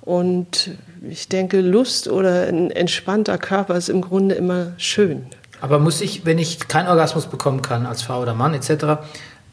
[0.01, 0.71] Und
[1.07, 5.27] ich denke, Lust oder ein entspannter Körper ist im Grunde immer schön.
[5.61, 9.01] Aber muss ich, wenn ich keinen Orgasmus bekommen kann als Frau oder Mann etc.,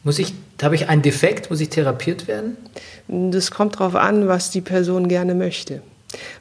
[0.03, 2.57] muss ich, habe ich einen Defekt, muss ich therapiert werden?
[3.07, 5.81] Das kommt darauf an, was die Person gerne möchte.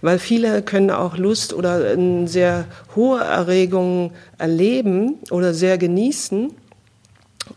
[0.01, 2.65] Weil viele können auch Lust oder eine sehr
[2.97, 6.53] hohe Erregung erleben oder sehr genießen,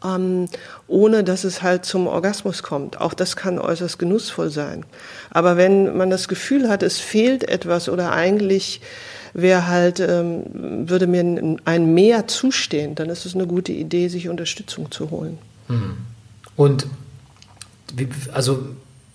[0.04, 0.48] ähm,
[0.88, 3.00] ohne dass es halt zum Orgasmus kommt.
[3.00, 4.86] Auch das kann äußerst genussvoll sein.
[5.30, 8.82] Aber wenn man das Gefühl hat, es fehlt etwas oder eigentlich
[9.34, 10.44] wäre halt, ähm,
[10.90, 15.38] würde mir ein Mehr zustehen, dann ist es eine gute Idee, sich Unterstützung zu holen.
[15.68, 15.98] Hm.
[16.56, 16.88] Und
[18.34, 18.66] also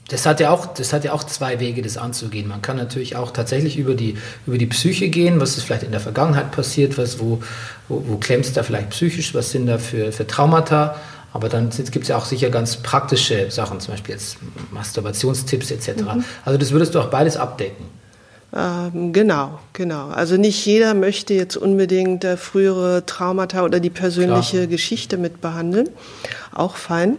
[0.09, 2.47] das hat ja auch, das hat ja auch zwei Wege, das anzugehen.
[2.47, 4.17] Man kann natürlich auch tatsächlich über die,
[4.47, 7.43] über die Psyche gehen, was ist vielleicht in der Vergangenheit passiert, was, wo,
[7.89, 10.97] wo, wo klemmt es da vielleicht psychisch, was sind da für, für Traumata.
[11.33, 14.39] Aber dann gibt es ja auch sicher ganz praktische Sachen, zum Beispiel jetzt
[14.71, 16.03] Masturbationstipps etc.
[16.03, 16.25] Mhm.
[16.45, 17.85] Also das würdest du auch beides abdecken.
[18.55, 20.09] Ähm, genau, genau.
[20.09, 24.67] Also nicht jeder möchte jetzt unbedingt äh, frühere Traumata oder die persönliche Klar.
[24.69, 25.89] Geschichte mit behandeln.
[26.55, 27.17] Auch fein.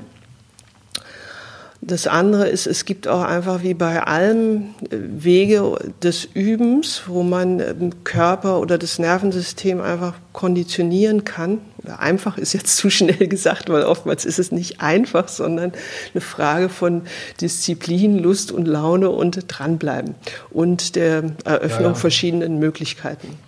[1.87, 7.23] Das andere ist, es gibt auch einfach wie bei allem äh, Wege des Übens, wo
[7.23, 11.59] man ähm, Körper oder das Nervensystem einfach konditionieren kann.
[11.97, 15.71] Einfach ist jetzt zu schnell gesagt, weil oftmals ist es nicht einfach, sondern
[16.13, 17.03] eine Frage von
[17.39, 20.15] Disziplin, Lust und Laune und dranbleiben
[20.49, 21.95] und der Eröffnung ja, ja.
[21.95, 23.46] verschiedenen Möglichkeiten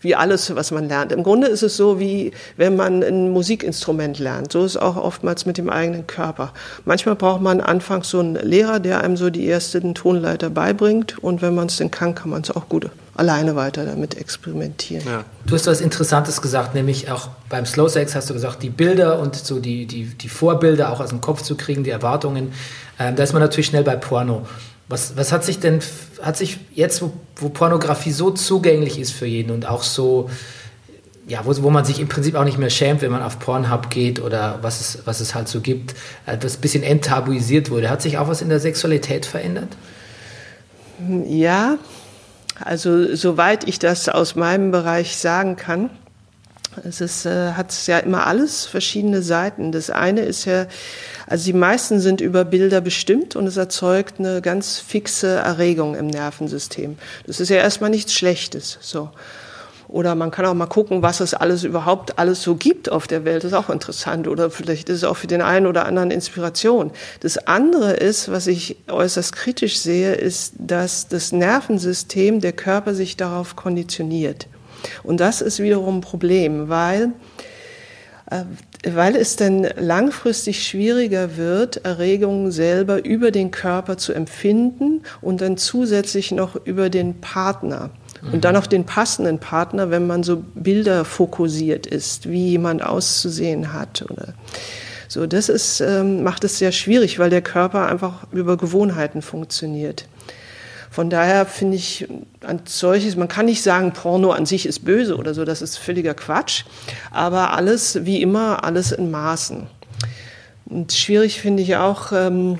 [0.00, 1.12] wie alles, was man lernt.
[1.12, 4.52] Im Grunde ist es so, wie wenn man ein Musikinstrument lernt.
[4.52, 6.52] So ist es auch oftmals mit dem eigenen Körper.
[6.84, 11.18] Manchmal braucht man anfangs so einen Lehrer, der einem so die ersten Tonleiter beibringt.
[11.18, 15.04] Und wenn man es denn kann, kann man es auch gut alleine weiter damit experimentieren.
[15.04, 15.24] Ja.
[15.44, 19.18] Du hast was Interessantes gesagt, nämlich auch beim Slow Sex hast du gesagt, die Bilder
[19.18, 22.52] und so die, die, die Vorbilder auch aus dem Kopf zu kriegen, die Erwartungen.
[23.00, 24.46] Ähm, da ist man natürlich schnell bei Porno.
[24.88, 25.80] Was, was hat sich denn,
[26.22, 30.30] hat sich jetzt, wo, wo Pornografie so zugänglich ist für jeden und auch so,
[31.26, 33.90] ja, wo, wo man sich im Prinzip auch nicht mehr schämt, wenn man auf Pornhub
[33.90, 37.90] geht oder was es, was es halt so gibt, das ein bisschen enttabuisiert wurde.
[37.90, 39.76] Hat sich auch was in der Sexualität verändert?
[41.26, 41.76] Ja,
[42.64, 45.90] also soweit ich das aus meinem Bereich sagen kann,
[46.84, 49.72] es ist, äh, hat ja immer alles verschiedene Seiten.
[49.72, 50.66] Das eine ist ja,
[51.26, 56.06] also die meisten sind über Bilder bestimmt und es erzeugt eine ganz fixe Erregung im
[56.06, 56.98] Nervensystem.
[57.26, 58.78] Das ist ja erstmal nichts Schlechtes.
[58.80, 59.10] So.
[59.88, 63.24] Oder man kann auch mal gucken, was es alles überhaupt alles so gibt auf der
[63.24, 63.42] Welt.
[63.42, 64.28] Das ist auch interessant.
[64.28, 66.90] Oder vielleicht ist es auch für den einen oder anderen Inspiration.
[67.20, 73.16] Das andere ist, was ich äußerst kritisch sehe, ist, dass das Nervensystem, der Körper sich
[73.16, 74.46] darauf konditioniert.
[75.02, 77.12] Und das ist wiederum ein Problem, weil,
[78.30, 78.42] äh,
[78.84, 85.56] weil es dann langfristig schwieriger wird, Erregungen selber über den Körper zu empfinden und dann
[85.56, 87.90] zusätzlich noch über den Partner.
[88.32, 93.72] Und dann auf den passenden Partner, wenn man so Bilder fokussiert ist, wie jemand auszusehen
[93.72, 94.34] hat oder
[95.08, 95.26] so.
[95.26, 100.06] Das ist, ähm, macht es sehr schwierig, weil der Körper einfach über Gewohnheiten funktioniert.
[100.98, 102.08] Von daher finde ich
[102.40, 105.76] ein solches, man kann nicht sagen, Porno an sich ist böse oder so, das ist
[105.76, 106.64] völliger Quatsch,
[107.12, 109.68] aber alles, wie immer, alles in Maßen.
[110.64, 112.58] Und schwierig finde ich auch, ähm,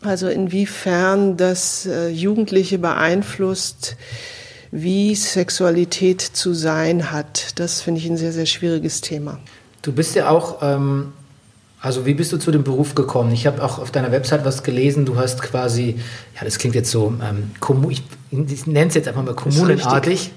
[0.00, 3.96] also inwiefern das äh, Jugendliche beeinflusst,
[4.70, 7.60] wie Sexualität zu sein hat.
[7.60, 9.38] Das finde ich ein sehr, sehr schwieriges Thema.
[9.82, 11.12] Du bist ja auch ähm,
[11.80, 13.32] also wie bist du zu dem Beruf gekommen?
[13.32, 15.06] Ich habe auch auf deiner Website was gelesen.
[15.06, 15.96] Du hast quasi,
[16.34, 17.52] ja, das klingt jetzt so, ähm,
[17.90, 20.32] ich, ich nenne es jetzt einfach mal kommunenartig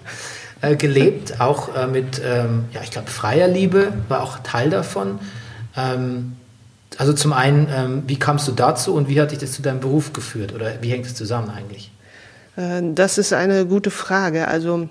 [0.61, 5.19] äh, gelebt, auch äh, mit, ähm, ja, ich glaube, freier Liebe war auch Teil davon.
[5.75, 6.33] Ähm,
[6.97, 9.79] Also zum einen, ähm, wie kamst du dazu und wie hat dich das zu deinem
[9.79, 11.89] Beruf geführt oder wie hängt es zusammen eigentlich?
[12.57, 14.47] Äh, Das ist eine gute Frage.
[14.47, 14.89] Also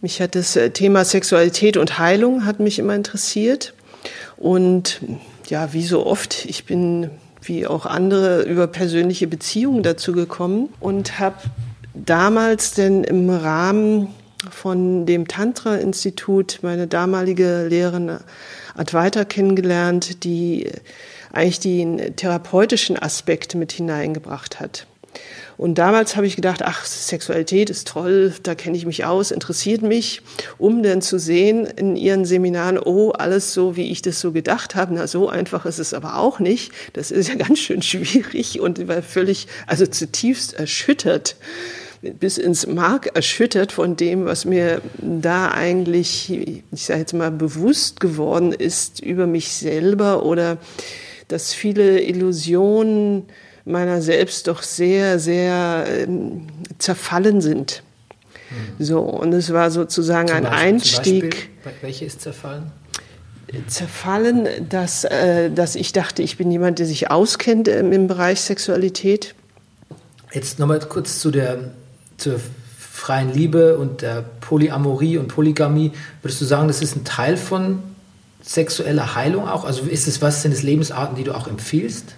[0.00, 3.74] mich hat das äh, Thema Sexualität und Heilung hat mich immer interessiert.
[4.38, 5.00] Und
[5.46, 7.10] ja, wie so oft, ich bin
[7.42, 11.36] wie auch andere über persönliche Beziehungen dazu gekommen und habe
[11.94, 14.08] damals denn im Rahmen
[14.50, 18.18] von dem Tantra-Institut meine damalige Lehrerin
[18.76, 20.70] Advaita kennengelernt, die
[21.32, 24.86] eigentlich den therapeutischen Aspekt mit hineingebracht hat.
[25.58, 29.82] Und damals habe ich gedacht, ach, Sexualität ist toll, da kenne ich mich aus, interessiert
[29.82, 30.22] mich,
[30.56, 34.76] um dann zu sehen in ihren Seminaren, oh, alles so, wie ich das so gedacht
[34.76, 34.94] habe.
[34.94, 36.70] Na, so einfach ist es aber auch nicht.
[36.92, 41.36] Das ist ja ganz schön schwierig und war völlig, also zutiefst erschüttert
[42.00, 46.30] bis ins Mark erschüttert von dem, was mir da eigentlich,
[46.70, 50.58] ich sage jetzt mal, bewusst geworden ist über mich selber oder
[51.26, 53.24] dass viele Illusionen
[53.68, 56.46] meiner selbst doch sehr, sehr ähm,
[56.78, 57.82] zerfallen sind.
[58.78, 62.72] So, und es war sozusagen ein Beispiel- Einstieg Zum Beispiel, welche ist zerfallen?
[63.66, 68.40] zerfallen, dass, äh, dass ich dachte, ich bin jemand, der sich auskennt ähm, im Bereich
[68.40, 69.34] Sexualität.
[70.32, 71.70] Jetzt nochmal kurz zu der
[72.18, 72.40] zur
[72.78, 75.92] freien Liebe und der Polyamorie und Polygamie.
[76.20, 77.82] Würdest du sagen, das ist ein Teil von
[78.42, 79.64] sexueller Heilung auch?
[79.64, 82.14] Also ist es was sind es Lebensarten, die du auch empfiehlst?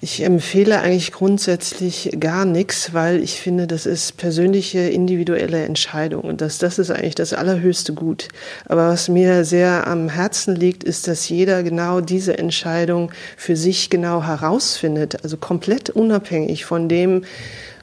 [0.00, 6.40] Ich empfehle eigentlich grundsätzlich gar nichts, weil ich finde, das ist persönliche, individuelle Entscheidung und
[6.40, 8.28] das, das ist eigentlich das allerhöchste Gut.
[8.66, 13.90] Aber was mir sehr am Herzen liegt, ist, dass jeder genau diese Entscheidung für sich
[13.90, 17.24] genau herausfindet, also komplett unabhängig von dem,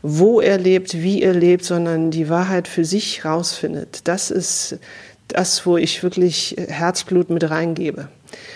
[0.01, 4.01] wo er lebt, wie er lebt, sondern die Wahrheit für sich herausfindet.
[4.06, 4.78] Das ist
[5.27, 8.09] das, wo ich wirklich Herzblut mit reingebe.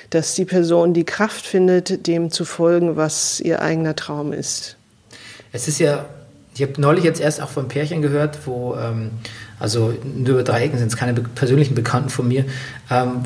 [0.10, 4.76] Dass die Person die Kraft findet, dem zu folgen, was ihr eigener Traum ist.
[5.52, 6.06] Es ist ja,
[6.54, 9.12] ich habe neulich jetzt erst auch von Pärchen gehört, wo, ähm,
[9.60, 12.46] also nur über drei Ecken sind es keine be persönlichen Bekannten von mir,
[12.90, 13.24] ähm,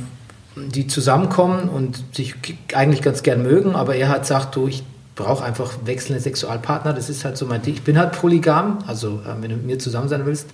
[0.56, 2.36] die zusammenkommen und sich
[2.74, 4.84] eigentlich ganz gern mögen, aber er hat sagt, du, ich
[5.16, 7.74] brauche einfach wechselnde Sexualpartner, das ist halt so mein Ding.
[7.74, 10.48] Ich bin halt polygam, also äh, wenn du mit mir zusammen sein willst.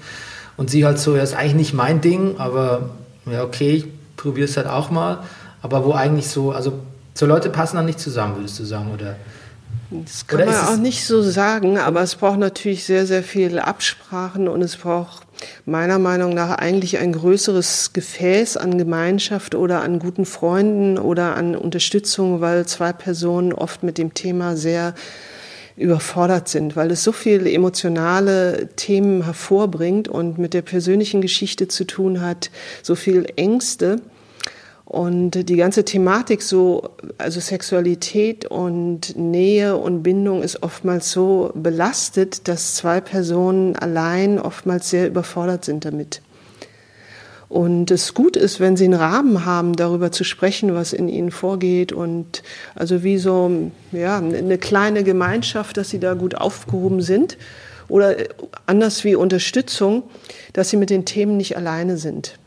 [0.60, 2.90] Und sie halt so, ja, ist eigentlich nicht mein Ding, aber
[3.26, 3.86] ja, okay, ich
[4.18, 5.24] probiere es halt auch mal.
[5.62, 6.74] Aber wo eigentlich so, also
[7.14, 9.16] so Leute passen dann nicht zusammen, würdest du sagen, oder?
[9.90, 13.66] Das kann Oder man auch nicht so sagen, aber es braucht natürlich sehr, sehr viele
[13.66, 15.26] Absprachen und es braucht
[15.66, 21.56] meiner Meinung nach eigentlich ein größeres Gefäß an Gemeinschaft oder an guten Freunden oder an
[21.56, 24.94] Unterstützung, weil zwei Personen oft mit dem Thema sehr
[25.80, 31.86] überfordert sind, weil es so viele emotionale Themen hervorbringt und mit der persönlichen Geschichte zu
[31.86, 32.52] tun hat,
[32.84, 34.02] so viel Ängste.
[34.86, 36.90] Und die ganze Thematik so,
[37.20, 44.90] also Sexualität und Nähe und Bindung ist oftmals so belastet, dass zwei Personen allein oftmals
[44.90, 46.22] sehr überfordert sind damit.
[47.50, 51.32] Und es gut ist, wenn sie einen Rahmen haben, darüber zu sprechen, was in ihnen
[51.32, 52.44] vorgeht und
[52.76, 57.38] also wie so, ja, eine kleine Gemeinschaft, dass sie da gut aufgehoben sind
[57.88, 58.16] oder
[58.68, 60.04] anders wie Unterstützung,
[60.54, 62.38] dass sie mit den Themen nicht alleine sind.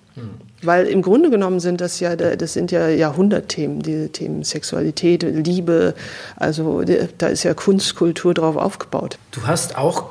[0.63, 5.95] Weil im Grunde genommen sind das ja, das sind ja Jahrhundertthemen, diese Themen Sexualität, Liebe,
[6.37, 6.83] also
[7.19, 9.19] da ist ja Kunstkultur drauf aufgebaut.
[9.33, 10.11] Du hast auch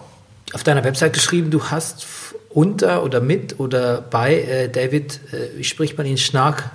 [0.54, 2.04] auf deiner Website geschrieben, du hast
[2.54, 6.70] unter oder mit oder bei äh, David, äh, wie spricht man ihn, Schnark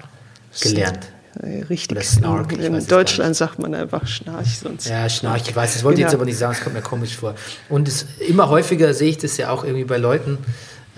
[0.61, 1.01] gelernt.
[1.43, 1.91] Äh, Richtig.
[1.99, 4.89] Oder Snark, In Deutschland sagt man einfach Schnarch, sonst.
[4.89, 6.21] Ja, Schnarch, ich weiß, das wollte ich jetzt Genau.
[6.23, 7.35] aber nicht sagen, es kommt mir komisch vor.
[7.69, 10.39] Und es, immer häufiger sehe ich das ja auch irgendwie bei Leuten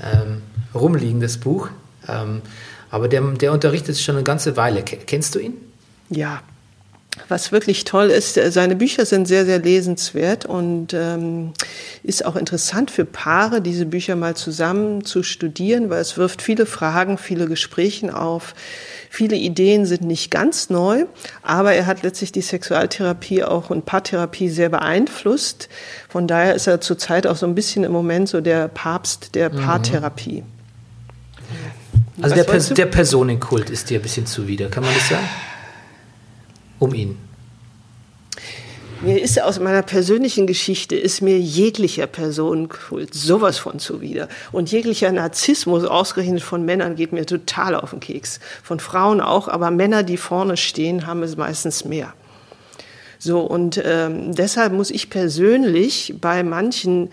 [0.00, 0.42] ähm,
[0.74, 1.70] rumliegen, das Buch.
[2.08, 2.42] Ähm,
[2.90, 4.82] aber der, der unterrichtet es schon eine ganze Weile.
[4.84, 5.54] Ke- Kennst du ihn?
[6.08, 6.40] Ja.
[7.28, 11.52] Was wirklich toll ist, äh, seine Bücher sind sehr, sehr lesenswert und ähm,
[12.02, 16.66] ist auch interessant für Paare, diese Bücher mal zusammen zu studieren, weil es wirft viele
[16.66, 18.54] Fragen, viele Gespräche auf.
[19.11, 21.07] Viele Ideen sind nicht ganz neu,
[21.42, 25.68] aber er hat letztlich die Sexualtherapie auch und Paartherapie sehr beeinflusst.
[26.09, 29.48] Von daher ist er zurzeit auch so ein bisschen im Moment so der Papst der
[29.48, 30.44] Paartherapie.
[32.20, 35.28] Also Was der, Pers der Personenkult ist dir ein bisschen zuwider, kann man das sagen?
[36.78, 37.18] Um ihn.
[39.00, 44.28] Mir ist aus meiner persönlichen Geschichte ist mir jeglicher Personenkult sowas von zuwider.
[44.50, 48.40] Und jeglicher Narzissmus, ausgerechnet von Männern, geht mir total auf den Keks.
[48.64, 52.12] Von Frauen auch, aber Männer, die vorne stehen, haben es meistens mehr.
[53.20, 57.10] So, und ähm, deshalb muss ich persönlich bei manchen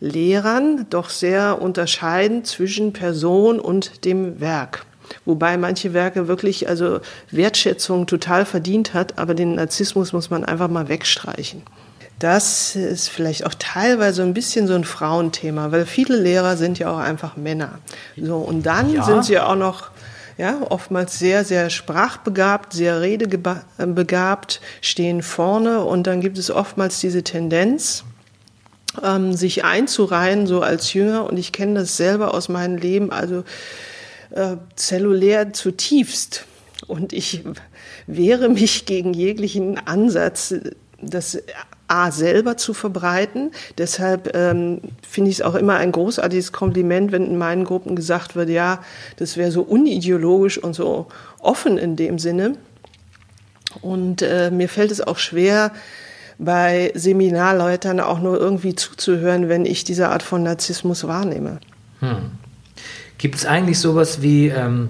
[0.00, 4.86] Lehrern doch sehr unterscheiden zwischen Person und dem Werk.
[5.24, 10.68] Wobei manche Werke wirklich also Wertschätzung total verdient hat, aber den Narzissmus muss man einfach
[10.68, 11.62] mal wegstreichen.
[12.18, 16.90] Das ist vielleicht auch teilweise ein bisschen so ein Frauenthema, weil viele Lehrer sind ja
[16.90, 17.78] auch einfach Männer.
[18.20, 19.02] So, und dann Ja.
[19.02, 19.90] sind sie auch noch
[20.38, 27.22] ja, oftmals sehr, sehr sprachbegabt, sehr redebegabt, stehen vorne und dann gibt es oftmals diese
[27.22, 28.04] Tendenz,
[29.02, 31.24] ähm, sich einzureihen, so als Jünger.
[31.24, 33.44] Und ich kenne das selber aus meinem Leben, also
[34.30, 36.46] äh, zellulär zutiefst.
[36.86, 37.42] Und ich
[38.06, 40.54] wehre mich gegen jeglichen Ansatz,
[41.00, 41.38] das
[41.88, 43.52] A selber zu verbreiten.
[43.78, 48.34] Deshalb ähm, finde ich es auch immer ein großartiges Kompliment, wenn in meinen Gruppen gesagt
[48.34, 48.82] wird, ja,
[49.16, 51.06] das wäre so unideologisch und so
[51.40, 52.54] offen in dem Sinne.
[53.82, 55.72] Und äh, mir fällt es auch schwer,
[56.38, 61.60] bei Seminarleutern auch nur irgendwie zuzuhören, wenn ich diese Art von Narzissmus wahrnehme.
[63.18, 64.88] Gibt es eigentlich sowas wie, ähm,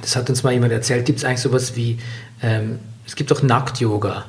[0.00, 1.98] das hat uns mal jemand erzählt, gibt es eigentlich sowas wie,
[2.42, 4.24] ähm, es gibt doch Nackt-Yoga.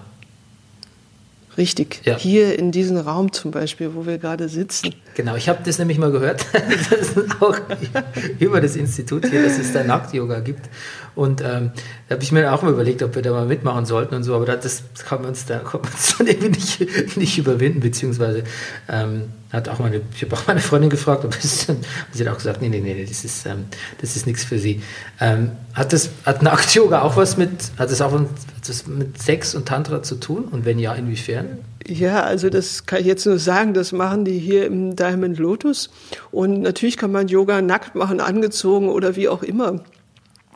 [1.57, 2.01] Richtig.
[2.05, 2.17] Ja.
[2.17, 4.95] Hier in diesem Raum zum Beispiel, wo wir gerade sitzen.
[5.15, 6.45] Genau, ich habe das nämlich mal gehört,
[6.89, 7.57] das ist auch
[8.39, 10.69] über das Institut hier, dass es da Nackt-Yoga gibt.
[11.15, 11.71] Und ähm,
[12.07, 14.35] da habe ich mir auch mal überlegt, ob wir da mal mitmachen sollten und so,
[14.35, 18.43] aber das kann man uns da kann man uns dann irgendwie nicht, nicht überwinden, beziehungsweise
[18.87, 21.67] ähm, hat auch meine, ich habe auch meine Freundin gefragt, ob es,
[22.11, 23.65] sie hat auch gesagt, nee, nee, nee, das ist, ähm,
[23.99, 24.81] das ist nichts für sie.
[25.19, 28.27] Ähm, hat das, hat Nackt-Yoga auch was mit, hat das auch hat
[28.67, 30.45] das mit Sex und Tantra zu tun?
[30.45, 31.59] Und wenn ja, inwiefern?
[31.87, 35.89] Ja, also das kann ich jetzt nur sagen, das machen die hier im Diamond Lotus.
[36.31, 39.81] Und natürlich kann man Yoga nackt machen, angezogen oder wie auch immer.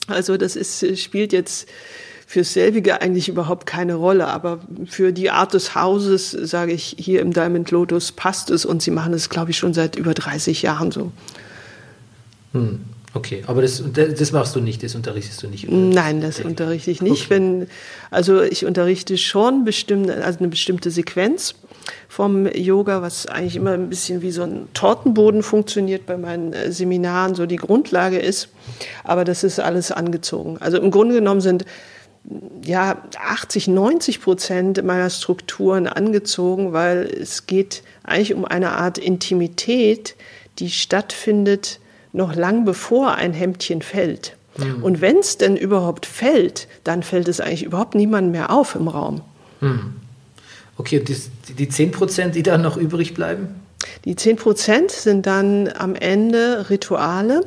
[0.08, 1.68] Also das ist, spielt jetzt
[2.28, 4.28] fürs selbige eigentlich überhaupt keine Rolle.
[4.28, 8.66] Aber für die Art des Hauses, sage ich, hier im Diamond Lotus passt es.
[8.66, 11.12] Und sie machen es, glaube ich, schon seit über 30 Jahren so.
[12.54, 12.80] Hm,
[13.14, 15.70] okay, aber das, das machst du nicht, das unterrichtest du nicht.
[15.70, 17.30] Nein, das unterrichte ich nicht.
[17.30, 17.68] Wenn,
[18.12, 21.56] also ich unterrichte schon bestimmte, also eine bestimmte Sequenz
[22.08, 26.72] vom Yoga, was eigentlich immer ein bisschen wie so ein Tortenboden funktioniert bei meinen äh,
[26.72, 28.50] Seminaren, so die Grundlage ist.
[29.04, 30.58] Aber das ist alles angezogen.
[30.60, 31.66] Also im Grunde genommen sind
[32.64, 40.16] ja 80, 90 Prozent meiner Strukturen angezogen, weil es geht eigentlich um eine Art Intimität,
[40.60, 41.80] die stattfindet
[42.14, 44.38] noch lang bevor ein Hemdchen fällt.
[44.82, 48.88] Und wenn es denn überhaupt fällt, dann fällt es eigentlich überhaupt niemandem mehr auf im
[48.88, 49.22] Raum.
[50.78, 51.10] Okay, und
[51.48, 53.48] die, die 10 Prozent, die dann noch übrig bleiben?
[54.06, 57.42] Die 10 Prozent sind dann am Ende Rituale,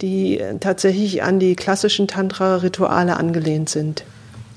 [0.00, 4.04] die tatsächlich an die klassischen Tantra-Rituale angelehnt sind.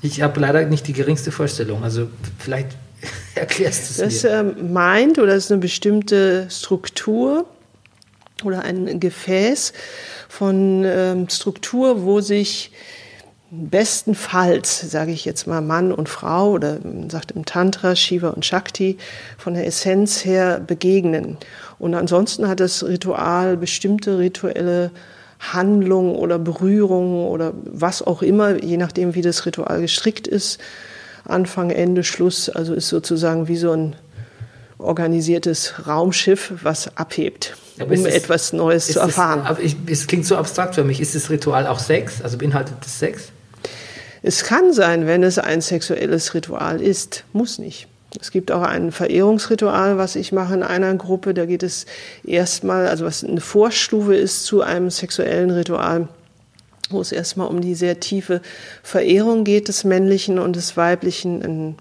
[0.02, 1.84] Ich habe leider nicht die geringste Vorstellung.
[1.84, 2.08] Also
[2.38, 2.68] vielleicht
[3.34, 4.30] erklärst du es Das mir.
[4.38, 7.46] ähm, meint oder ist eine bestimmte Struktur
[8.44, 9.72] oder ein Gefäß
[10.28, 12.72] von ähm, Struktur, wo sich
[13.54, 18.46] bestenfalls, sage ich jetzt mal, Mann und Frau oder man sagt im Tantra Shiva und
[18.46, 18.96] Shakti
[19.36, 21.36] von der Essenz her begegnen.
[21.78, 24.90] Und ansonsten hat das Ritual bestimmte rituelle
[25.38, 30.58] Handlungen oder Berührungen oder was auch immer, je nachdem, wie das Ritual gestrickt ist.
[31.24, 33.96] Anfang, Ende, Schluss, also ist sozusagen wie so ein
[34.78, 39.42] organisiertes Raumschiff, was abhebt, Aber um es- etwas Neues zu es- erfahren.
[39.42, 41.00] aber ich, es klingt so abstrakt für mich.
[41.00, 42.22] Ist das Ritual auch Sex?
[42.22, 43.28] Also beinhaltet das Sex?
[44.22, 47.88] Es kann sein, wenn es ein sexuelles Ritual ist, muss nicht.
[48.20, 51.34] Es gibt auch ein Verehrungsritual, was ich mache in einer Gruppe.
[51.34, 51.86] Da geht es
[52.24, 56.08] erstmal, also was eine Vorstufe ist zu einem sexuellen Ritual,
[56.90, 58.42] wo es erstmal um die sehr tiefe
[58.82, 61.74] Verehrung geht des Männlichen und des Weiblichen in,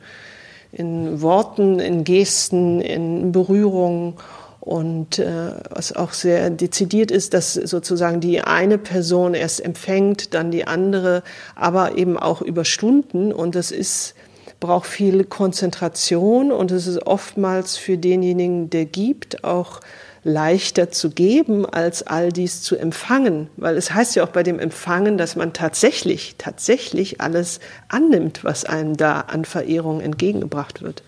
[0.71, 4.13] in Worten, in Gesten, in Berührungen.
[4.61, 10.51] Und äh, was auch sehr dezidiert ist, dass sozusagen die eine Person erst empfängt, dann
[10.51, 11.23] die andere,
[11.55, 13.33] aber eben auch über Stunden.
[13.33, 14.13] Und das ist,
[14.59, 19.79] braucht viel Konzentration und es ist oftmals für denjenigen, der gibt, auch
[20.23, 23.49] leichter zu geben, als all dies zu empfangen.
[23.57, 28.63] Weil es heißt ja auch bei dem Empfangen, dass man tatsächlich, tatsächlich alles annimmt, was
[28.63, 31.01] einem da an Verehrung entgegengebracht wird.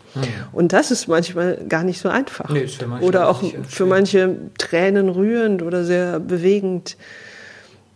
[0.52, 2.49] Und das ist manchmal gar nicht so einfach.
[2.49, 6.97] Nee, ist für manche oder auch für manche Tränen rührend oder sehr bewegend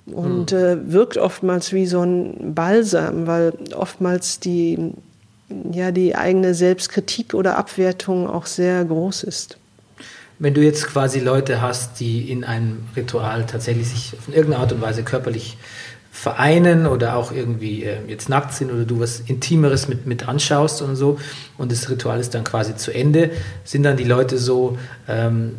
[0.08, 4.94] und äh, wirkt oftmals wie so ein Balsam, weil oftmals die,
[5.72, 9.58] ja, die eigene Selbstkritik oder Abwertung auch sehr groß ist.
[10.40, 14.72] Wenn du jetzt quasi Leute hast, die in einem Ritual tatsächlich sich auf irgendeine Art
[14.72, 15.58] und Weise körperlich
[16.20, 20.82] vereinen oder auch irgendwie äh, jetzt nackt sind oder du was Intimeres mit, mit anschaust
[20.82, 21.20] und so
[21.58, 23.30] und das Ritual ist dann quasi zu Ende,
[23.64, 25.58] sind dann die Leute so, ähm,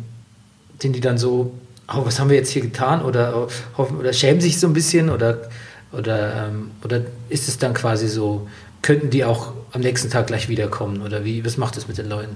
[0.79, 1.53] sind die dann so
[1.93, 3.01] oh, was haben wir jetzt hier getan?
[3.01, 3.47] Oder,
[3.77, 5.09] hoffen, oder schämen sich so ein bisschen?
[5.09, 5.49] Oder,
[5.91, 8.47] oder, ähm, oder ist es dann quasi so,
[8.81, 11.01] könnten die auch am nächsten Tag gleich wiederkommen?
[11.01, 12.35] Oder wie, was macht es mit den Leuten?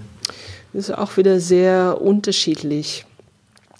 [0.74, 3.05] Das ist auch wieder sehr unterschiedlich.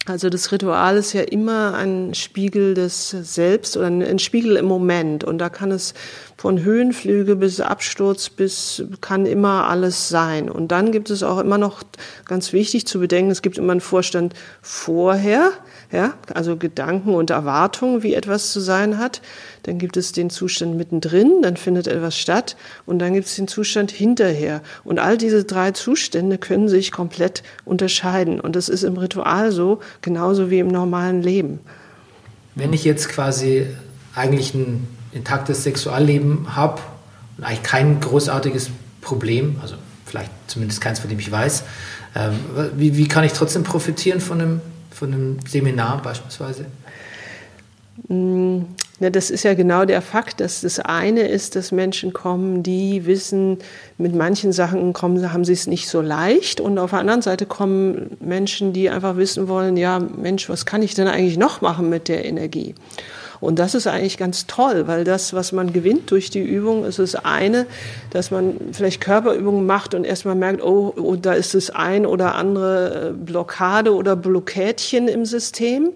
[0.06, 5.24] Also das Ritual ist ja immer ein Spiegel des Selbst oder ein Spiegel im Moment.
[5.24, 5.94] Und da kann es
[6.36, 10.50] von Höhenflüge bis Absturz bis kann immer alles sein.
[10.50, 11.84] Und dann gibt es auch immer noch
[12.26, 15.52] ganz wichtig zu bedenken, es gibt immer einen Vorstand vorher,
[15.90, 19.22] ja, also Gedanken und Erwartungen, wie etwas zu sein hat.
[19.64, 22.56] Dann gibt es den Zustand mittendrin, dann findet etwas statt
[22.86, 24.62] und dann gibt es den Zustand hinterher.
[24.84, 28.40] Und all diese drei Zustände können sich komplett unterscheiden.
[28.40, 31.60] Und das ist im Ritual so, genauso wie im normalen Leben.
[32.56, 33.66] Wenn ich jetzt quasi
[34.16, 36.82] eigentlich ein intaktes Sexualleben habe
[37.38, 38.70] und eigentlich kein großartiges
[39.02, 41.64] Problem, also vielleicht zumindest keins, von dem ich weiß,
[42.16, 42.34] ähm,
[42.76, 44.62] wie, wie kann ich trotzdem profitieren von einem,
[44.92, 46.66] von einem Seminar beispielsweise?
[49.04, 53.06] Ja, das ist ja genau der Fakt, dass das eine ist, dass Menschen kommen, die
[53.06, 53.58] wissen,
[53.98, 56.62] mit manchen Sachen kommen, haben sie es nicht so leicht.
[56.62, 60.82] Und auf der anderen Seite kommen Menschen, die einfach wissen wollen, ja, Mensch, was kann
[60.82, 62.76] ich denn eigentlich noch machen mit der Energie?
[63.42, 67.00] Und das ist eigentlich ganz toll, weil das, was man gewinnt durch die Übung, ist
[67.00, 67.66] das eine,
[68.12, 72.36] dass man vielleicht Körperübungen macht und erstmal merkt, oh, oh da ist das ein oder
[72.36, 75.92] andere äh, Blockade oder Blockädchen im System.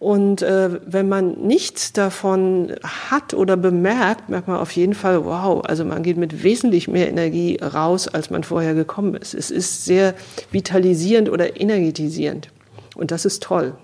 [0.00, 5.62] Und äh, wenn man nichts davon hat oder bemerkt, merkt man auf jeden Fall, wow,
[5.62, 9.34] also man geht mit wesentlich mehr Energie raus, als man vorher gekommen ist.
[9.34, 10.14] Es ist sehr
[10.50, 12.48] vitalisierend oder energetisierend.
[12.96, 13.74] Und das ist toll.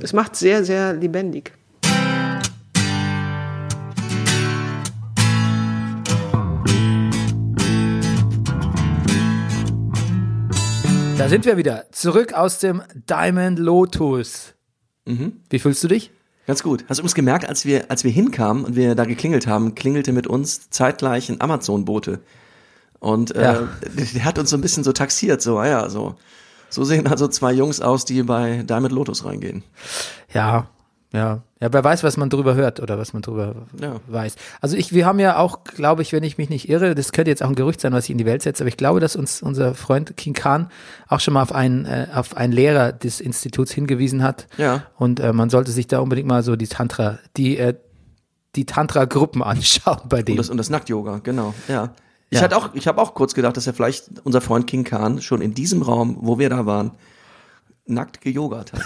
[0.00, 1.52] Es macht sehr, sehr lebendig.
[11.18, 11.86] Da sind wir wieder.
[11.90, 14.53] Zurück aus dem Diamond Lotus.
[15.06, 16.10] Wie fühlst du dich?
[16.46, 16.84] Ganz gut.
[16.88, 20.12] Hast du übrigens gemerkt, als wir, als wir hinkamen und wir da geklingelt haben, klingelte
[20.12, 22.20] mit uns zeitgleich ein Amazon-Bote.
[23.00, 23.68] Und äh, Ja.
[23.96, 26.16] der, der hat uns so ein bisschen so taxiert, so, ah ja, so.
[26.70, 29.62] So sehen also zwei Jungs aus, die bei Diamond Lotus reingehen.
[30.32, 30.68] Ja,
[31.12, 31.42] ja.
[31.64, 33.96] Ja, wer weiß, was man drüber hört oder was man drüber Ja.
[34.06, 34.36] weiß.
[34.60, 37.30] Also ich, wir haben ja auch, glaube ich, wenn ich mich nicht irre, das könnte
[37.30, 39.16] jetzt auch ein Gerücht sein, was ich in die Welt setze, aber ich glaube, dass
[39.16, 40.70] uns unser Freund King Khan
[41.08, 44.46] auch schon mal auf einen, äh, auf einen Lehrer des Instituts hingewiesen hat.
[44.58, 44.82] Ja.
[44.98, 47.72] Und äh, man sollte sich da unbedingt mal so die Tantra, die, äh,
[48.56, 50.36] die Tantra-Gruppen anschauen bei Und dem.
[50.36, 51.94] das, und das Nackt-Yoga, genau, ja.
[52.28, 52.44] Ich Ja.
[52.44, 55.40] hatte auch, ich habe auch kurz gedacht, dass er vielleicht unser Freund King Khan schon
[55.40, 56.90] in diesem Raum, wo wir da waren,
[57.86, 58.82] nackt gejogert hat.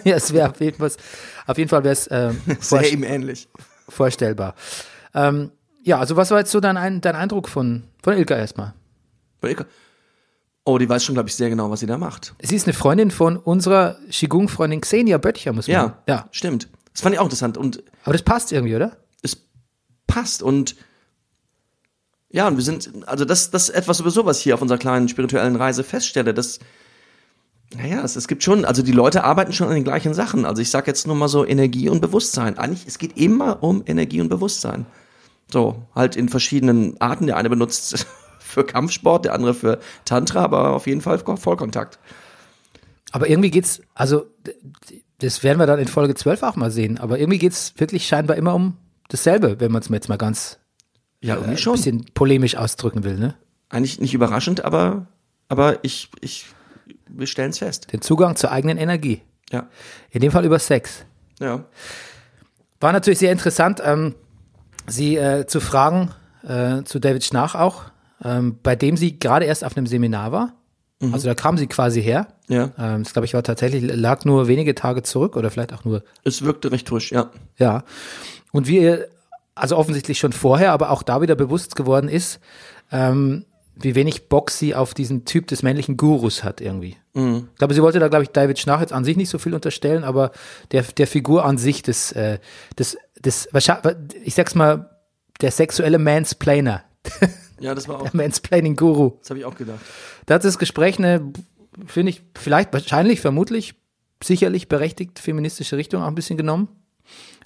[0.04, 0.90] ja, es wäre auf jeden Fall,
[1.46, 3.48] auf jeden Fall wäre es ähm, Sehr ihm ähnlich.
[3.88, 4.54] vorstellbar.
[5.14, 5.50] Ähm,
[5.82, 8.74] ja, also was war jetzt so dein, Ein- dein Eindruck von, von Ilka erstmal?
[10.64, 12.34] Oh, die weiß schon, glaube ich, sehr genau, was sie da macht.
[12.42, 16.28] Sie ist eine Freundin von unserer Qigong-Freundin Xenia Böttcher, muss man Ja, ja.
[16.32, 16.68] stimmt.
[16.92, 18.96] Das fand ich auch interessant und Aber das passt irgendwie, oder?
[19.22, 19.36] es
[20.08, 20.74] passt und
[22.30, 24.78] ja, und wir sind, also das, das ist etwas sowieso, was ich hier auf unserer
[24.78, 26.58] kleinen spirituellen Reise feststelle, dass,
[27.74, 30.44] naja, es, es gibt schon, also die Leute arbeiten schon an den gleichen Sachen.
[30.44, 32.58] Also ich sage jetzt nur mal so Energie und Bewusstsein.
[32.58, 34.86] Eigentlich, es geht immer um Energie und Bewusstsein.
[35.50, 37.26] So, halt in verschiedenen Arten.
[37.26, 38.06] Der eine benutzt
[38.38, 41.98] für Kampfsport, der andere für Tantra, aber auf jeden Fall Vollkontakt.
[43.12, 44.26] Aber irgendwie geht's, also
[45.18, 48.36] das werden wir dann in Folge 12 auch mal sehen, aber irgendwie geht's wirklich scheinbar
[48.36, 48.76] immer um
[49.08, 50.58] dasselbe, wenn man es jetzt mal ganz
[51.20, 51.72] Ja, äh, irgendwie ein schon.
[51.74, 53.34] bisschen polemisch ausdrücken will, ne?
[53.68, 55.06] Eigentlich nicht überraschend, aber,
[55.48, 56.46] aber ich, ich,
[57.08, 57.92] wir stellen es fest.
[57.92, 59.22] Den Zugang zur eigenen Energie.
[59.50, 59.68] Ja.
[60.10, 61.04] In dem Fall über Sex.
[61.40, 61.64] Ja.
[62.80, 64.14] War natürlich sehr interessant, ähm,
[64.86, 66.10] sie äh, zu fragen,
[66.46, 67.84] äh, zu David Schnach auch,
[68.22, 70.52] ähm, bei dem sie gerade erst auf einem Seminar war.
[71.12, 72.28] Also da kam sie quasi her.
[72.48, 72.70] Ja.
[72.78, 76.02] Ähm, das glaube ich war tatsächlich, lag nur wenige Tage zurück oder vielleicht auch nur,
[76.24, 77.30] Es wirkte recht frisch, ja.
[77.58, 77.84] ja.
[78.50, 79.08] Und wie ihr,
[79.54, 82.40] also offensichtlich schon vorher, aber auch da wieder bewusst geworden ist,
[82.90, 83.44] ähm,
[83.76, 86.96] wie wenig Bock sie auf diesen Typ des männlichen Gurus hat irgendwie.
[87.14, 89.54] Ich glaube, sie wollte da, glaube ich, David Schnach jetzt an sich nicht so viel
[89.54, 90.32] unterstellen, aber
[90.72, 92.38] der, der Figur an sich des, äh,
[92.78, 94.90] des, des, wahrscheinlich, ich sag's mal,
[95.40, 96.84] der sexuelle Mansplainer,
[97.60, 99.12] Ja, das war auch, der Mansplaining-Guru.
[99.20, 99.80] das habe ich auch gedacht.
[100.26, 101.32] Da hat das Gespräch eine,
[101.86, 103.74] finde ich, vielleicht, wahrscheinlich, vermutlich,
[104.22, 106.68] sicherlich berechtigt feministische Richtung auch ein bisschen genommen.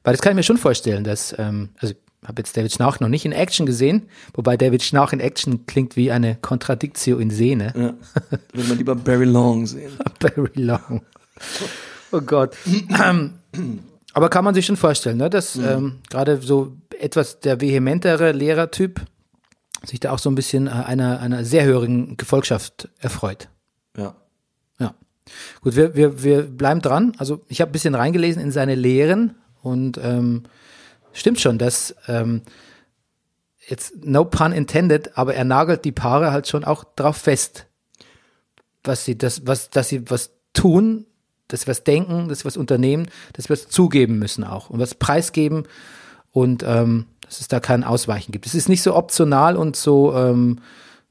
[0.03, 1.95] Weil das kann ich mir schon vorstellen, dass, ähm, also
[2.27, 5.97] habe jetzt David Schnarch noch nicht in Action gesehen, wobei David Schnarch in Action klingt
[5.97, 7.73] wie eine Contradictio in Sene.
[7.77, 7.95] Ja.
[8.53, 9.93] Will man lieber Barry Long sehen.
[10.21, 11.03] Very long.
[12.13, 12.57] Oh Gott.
[14.13, 19.01] Aber kann man sich schon vorstellen, ne, dass ähm, gerade so etwas der vehementere Lehrertyp
[19.85, 23.49] sich da auch so ein bisschen äh, einer, einer sehr höheren Gefolgschaft erfreut.
[23.97, 24.17] Ja.
[24.79, 24.95] Ja.
[25.63, 27.13] Gut, wir, wir, wir bleiben dran.
[27.19, 30.43] Also ich habe ein bisschen reingelesen in seine Lehren und ähm,
[31.13, 32.43] stimmt schon, dass ähm,
[33.69, 37.67] jetzt no pun intended, aber er nagelt die Paare halt schon auch drauf fest,
[38.85, 41.07] was sie das, was, dass sie was tun,
[41.49, 44.79] dass sie was denken, dass sie was unternehmen, dass sie was zugeben müssen auch und
[44.81, 45.65] was preisgeben
[46.33, 48.47] und ähm, dass es da kein Ausweichen gibt.
[48.47, 50.59] Es ist nicht so optional und so ähm,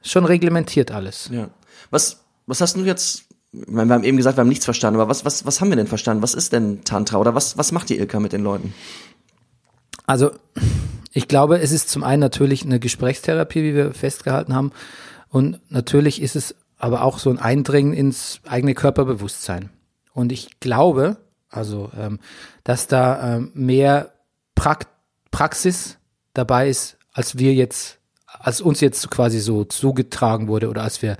[0.01, 1.29] schon reglementiert alles.
[1.31, 1.49] Ja.
[1.91, 5.23] Was, was hast du jetzt, wir haben eben gesagt, wir haben nichts verstanden, aber was,
[5.25, 6.23] was, was haben wir denn verstanden?
[6.23, 8.73] Was ist denn Tantra oder was, was macht die Ilka mit den Leuten?
[10.09, 10.31] Also
[11.13, 14.71] ich glaube, es ist zum einen natürlich eine Gesprächstherapie, wie wir festgehalten haben.
[15.27, 19.69] Und natürlich ist es aber auch so ein Eindringen ins eigene Körperbewusstsein.
[20.11, 21.17] Und ich glaube,
[21.51, 22.17] also, ähm,
[22.63, 24.11] dass da ähm, mehr
[24.55, 24.87] Prak
[25.29, 25.99] Praxis
[26.33, 31.17] dabei ist, als wir jetzt, als uns jetzt quasi so zugetragen wurde oder als wir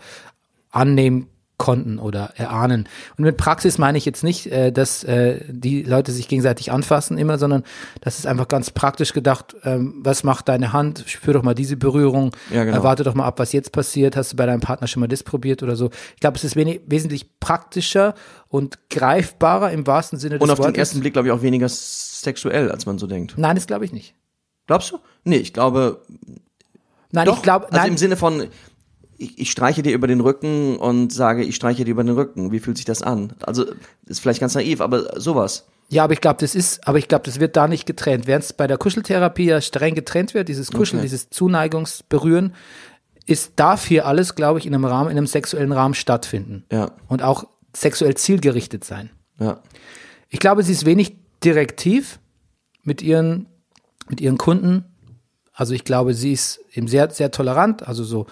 [0.71, 1.27] annehmen
[1.59, 2.87] konnten oder erahnen.
[3.17, 7.19] Und mit Praxis meine ich jetzt nicht, äh, dass äh, die Leute sich gegenseitig anfassen
[7.19, 7.63] immer, sondern
[8.01, 11.77] das ist einfach ganz praktisch gedacht, ähm, was macht deine Hand, spür doch mal diese
[11.77, 12.79] Berührung, Ja, genau.
[12.79, 15.07] äh, warte doch mal ab, was jetzt passiert, hast du bei deinem Partner schon mal
[15.07, 15.91] das probiert oder so.
[16.15, 18.15] Ich glaube, es ist wesentlich praktischer
[18.47, 20.73] und greifbarer im wahrsten Sinne des Und auf Wortes.
[20.73, 23.33] den ersten Blick, glaube ich, auch weniger sexuell, als man so denkt.
[23.37, 24.15] Nein, das glaube ich nicht.
[24.65, 24.99] Glaubst du?
[25.25, 26.01] Nee, ich glaube,
[27.11, 27.37] Nein, doch.
[27.37, 28.47] ich glaube, also nein, im Sinne von,
[29.19, 32.51] ich, ich streiche dir über den Rücken und sage, ich streiche dir über den Rücken.
[32.51, 33.33] Wie fühlt sich das an?
[33.41, 33.65] Also,
[34.05, 35.67] ist vielleicht ganz naiv, aber sowas.
[35.89, 38.27] Ja, aber ich glaube, das ist, aber ich glaube, das wird da nicht getrennt.
[38.27, 41.07] Während es bei der Kuscheltherapie ja streng getrennt wird, dieses Kuscheln, Okay.
[41.07, 42.53] dieses Zuneigungsberühren,
[43.25, 46.63] ist, darf hier alles, glaube ich, in einem Rahmen, in einem sexuellen Rahmen stattfinden.
[46.71, 47.45] Ja, Und auch
[47.75, 49.09] sexuell zielgerichtet sein.
[49.39, 49.61] ja.
[50.31, 52.19] Ich glaube, sie ist wenig direktiv
[52.83, 53.47] mit ihren,
[54.09, 54.85] mit ihren Kunden.
[55.53, 58.27] Also ich glaube, sie ist eben sehr, sehr tolerant, also so,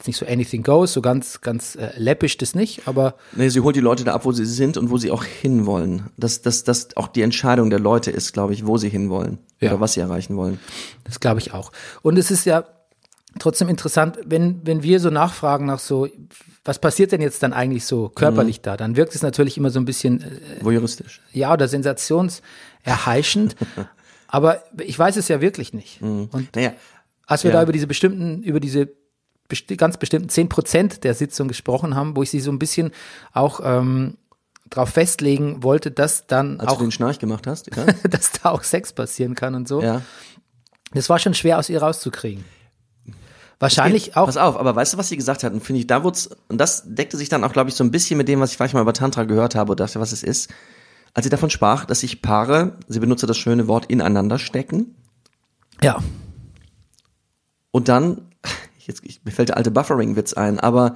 [0.00, 3.60] jetzt nicht so anything goes, so ganz, ganz äh, läppisch das nicht, aber Nee, sie
[3.60, 6.08] holt die Leute da ab, wo sie sind und wo sie auch hinwollen.
[6.16, 9.38] Das, das, das auch die Entscheidung der Leute ist, glaube ich, wo sie hinwollen.
[9.60, 9.70] Ja.
[9.72, 10.58] Oder was sie erreichen wollen.
[11.04, 11.70] Das glaube ich auch.
[12.02, 12.64] Und es ist ja
[13.38, 16.08] trotzdem interessant, wenn, wenn wir so nachfragen nach so,
[16.64, 19.78] was passiert denn jetzt dann eigentlich so körperlich da, dann wirkt es natürlich immer so
[19.80, 21.20] ein bisschen, äh, Voyeuristisch.
[21.32, 23.54] ja, oder sensationserheischend.
[24.28, 26.00] aber ich weiß es ja wirklich nicht.
[26.02, 26.72] Und Naja,
[27.26, 27.58] als wir Ja.
[27.58, 28.88] da über diese bestimmten, über diese
[29.50, 32.92] besti ganz bestimmten 10 Prozent der Sitzung gesprochen haben, wo ich sie so ein bisschen
[33.34, 34.16] auch ähm,
[34.70, 37.68] darauf festlegen wollte, dass dann als auch, du den Schnarch gemacht hast.
[37.76, 37.84] Ja.
[38.08, 39.82] dass da auch Sex passieren kann und so.
[39.82, 40.00] ja.
[40.92, 42.44] Das war schon schwer aus ihr rauszukriegen.
[43.60, 44.26] Wahrscheinlich auch.
[44.26, 45.60] Pass auf, aber weißt du, was sie gesagt hatten?
[45.60, 48.16] Finde ich, da wurde und das deckte sich dann auch, glaube ich, so ein bisschen
[48.16, 50.50] mit dem, was ich vielleicht mal über Tantra gehört habe und dachte, was es ist.
[51.14, 54.96] Als sie davon sprach, dass sich Paare, sie benutze das schöne Wort, ineinander stecken
[55.82, 56.00] Ja,
[57.70, 58.29] und dann,
[58.90, 60.94] jetzt mir fällt der alte Buffering-Witz ein, aber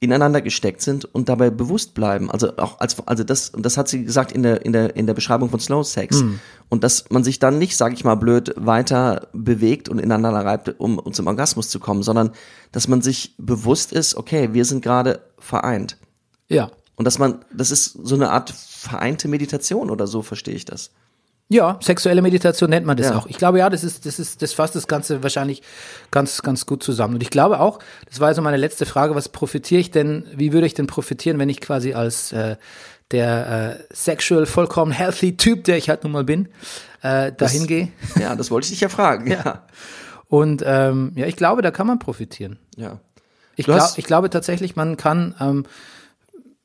[0.00, 2.30] ineinander gesteckt sind und dabei bewusst bleiben.
[2.30, 5.06] Also auch als also das und das hat sie gesagt in der in der in
[5.06, 6.22] der Beschreibung von Slow Sex
[6.68, 10.78] und dass man sich dann nicht, sage ich mal blöd, weiter bewegt und ineinander reibt,
[10.78, 12.30] um, um zum Orgasmus zu kommen, sondern
[12.70, 15.96] dass man sich bewusst ist, okay, wir sind gerade vereint
[16.48, 16.70] ja.
[16.94, 20.90] und dass man das ist so eine Art vereinte Meditation oder so verstehe ich das.
[21.50, 23.16] Ja, sexuelle Meditation nennt man das Ja.
[23.16, 23.26] auch.
[23.26, 25.62] Ich glaube, ja, das ist, das ist, das fasst das Ganze wahrscheinlich
[26.10, 27.14] ganz, ganz gut zusammen.
[27.14, 27.78] Und ich glaube auch,
[28.08, 31.38] das war also meine letzte Frage, was profitiere ich denn, wie würde ich denn profitieren,
[31.38, 32.56] wenn ich quasi als äh,
[33.12, 36.48] der äh, sexual vollkommen healthy Typ, der ich halt nun mal bin,
[37.00, 37.88] äh, dahin gehe.
[38.20, 39.30] Ja, das wollte ich dich ja fragen.
[39.30, 39.64] Ja.
[40.26, 42.58] Und ähm, ja, ich glaube, da kann man profitieren.
[42.76, 43.00] Ja.
[43.56, 45.64] Ich, glaub, ich glaube tatsächlich, man kann ähm,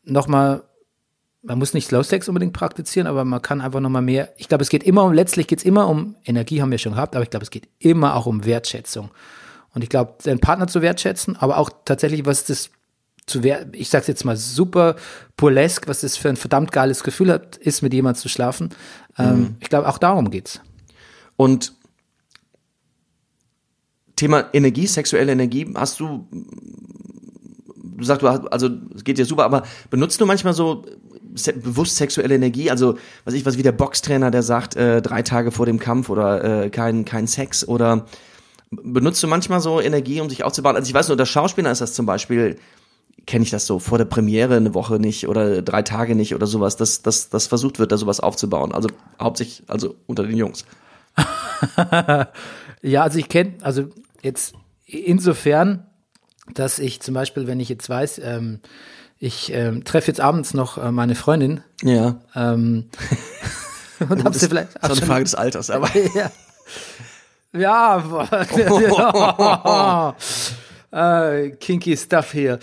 [0.04, 0.64] nochmal,
[1.44, 4.30] man muss nicht Slow Sex unbedingt praktizieren, aber man kann einfach nochmal mehr.
[4.38, 6.94] Ich glaube, es geht immer um, letztlich geht es immer um, Energie haben wir schon
[6.94, 9.12] gehabt, aber ich glaube, es geht immer auch um Wertschätzung.
[9.74, 12.70] Und ich glaube, seinen Partner zu wertschätzen, aber auch tatsächlich, was das
[13.26, 14.96] zu wert, ich sag's jetzt mal super
[15.38, 18.70] burlesque, was das für ein verdammt geiles Gefühl hat, ist, mit jemandem zu schlafen.
[19.18, 20.62] Ähm, ich glaube, auch darum geht's.
[21.36, 21.74] Und
[24.16, 26.28] Thema Energie, sexuelle Energie, hast du,
[27.76, 30.86] du sagst, du hast, also es geht dir super, aber benutzt du manchmal so
[31.36, 35.22] se bewusst sexuelle Energie, also was ich, was wie der Boxtrainer, der sagt, äh, drei
[35.22, 38.06] Tage vor dem Kampf oder äh, kein, kein Sex oder
[38.72, 40.76] benutzt du manchmal so Energie, um sich aufzubauen?
[40.76, 42.58] Also ich weiß nur, unter Schauspieler ist das zum Beispiel,
[43.26, 46.48] kenne ich das so, vor der Premiere eine Woche nicht oder drei Tage nicht oder
[46.48, 48.74] sowas, dass, dass, dass versucht wird, da sowas aufzubauen.
[48.74, 50.66] Also hauptsächlich, also unter den Jungs.
[52.84, 53.86] Ja, also ich kenne, also
[54.22, 54.56] jetzt
[54.86, 55.88] insofern,
[56.54, 58.60] dass ich zum Beispiel, wenn ich jetzt weiß, ähm,
[59.26, 62.20] ich ähm, treffe jetzt abends noch äh, meine Freundin Ja.
[62.36, 62.90] ähm,
[64.10, 66.30] und hab sie vielleicht Das ist eine Frage des Alters, aber ja.
[67.54, 70.16] Ja, boah.
[70.92, 72.60] äh, kinky stuff hier.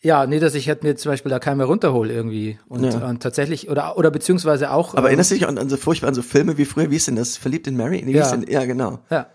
[0.00, 2.58] Ja, nee, dass ich halt mir zum Beispiel da keinen mehr runterhole irgendwie.
[2.68, 3.08] Und, Ja.
[3.08, 4.94] und tatsächlich, oder, oder beziehungsweise auch.
[4.94, 6.96] Aber ähm, erinnerst du dich an, an so furchtbar an so Filme wie früher, wie
[6.96, 7.36] ist denn das?
[7.36, 8.02] Verliebt in Mary?
[8.04, 8.24] Nee, wie Ja.
[8.24, 8.98] ist denn, ja, genau.
[9.10, 9.26] Ja.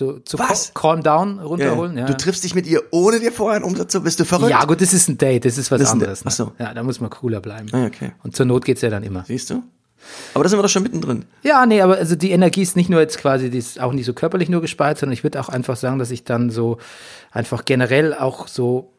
[0.00, 0.72] So, zu Was?
[0.72, 1.98] Cal- Calm down Ja, runterholen.
[1.98, 4.50] Ja, Du triffst dich mit ihr, ohne dir vorher einen Umsatz zu, bist du verrückt?
[4.50, 6.20] ja, gut, das ist ein Date, das ist was Das ist anderes.
[6.20, 6.26] Date.
[6.28, 6.52] Ach so.
[6.58, 7.68] Ja, da muss man cooler bleiben.
[7.72, 8.12] Ah, okay.
[8.22, 9.24] Und zur Not geht's ja dann immer.
[9.26, 9.62] Siehst du?
[10.32, 11.26] Aber da sind wir doch schon mittendrin.
[11.42, 14.06] Ja, nee, aber also die Energie ist nicht nur jetzt quasi, die ist auch nicht
[14.06, 16.78] so körperlich nur gespeichert, sondern ich würde auch einfach sagen, dass ich dann so
[17.30, 18.94] einfach generell auch so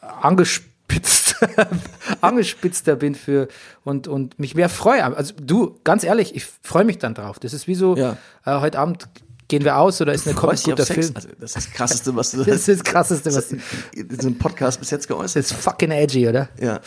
[0.00, 1.36] angespitzt,
[2.20, 3.48] angespitzter bin für
[3.84, 5.04] und, und mich mehr freue.
[5.16, 7.38] Also du, ganz ehrlich, ich freue mich dann drauf.
[7.38, 8.16] Das ist wie so, Ja.
[8.44, 9.08] äh, heute Abend
[9.48, 10.86] gehen wir aus oder ist eine auf guter?
[10.86, 11.12] Film.
[11.14, 14.80] Also, das ist das Krasseste, was du Das ist das Krasseste, was in diesem Podcast
[14.80, 16.48] bis jetzt geäußert das ist fucking edgy, oder?
[16.54, 16.62] hast.
[16.62, 16.80] Ja.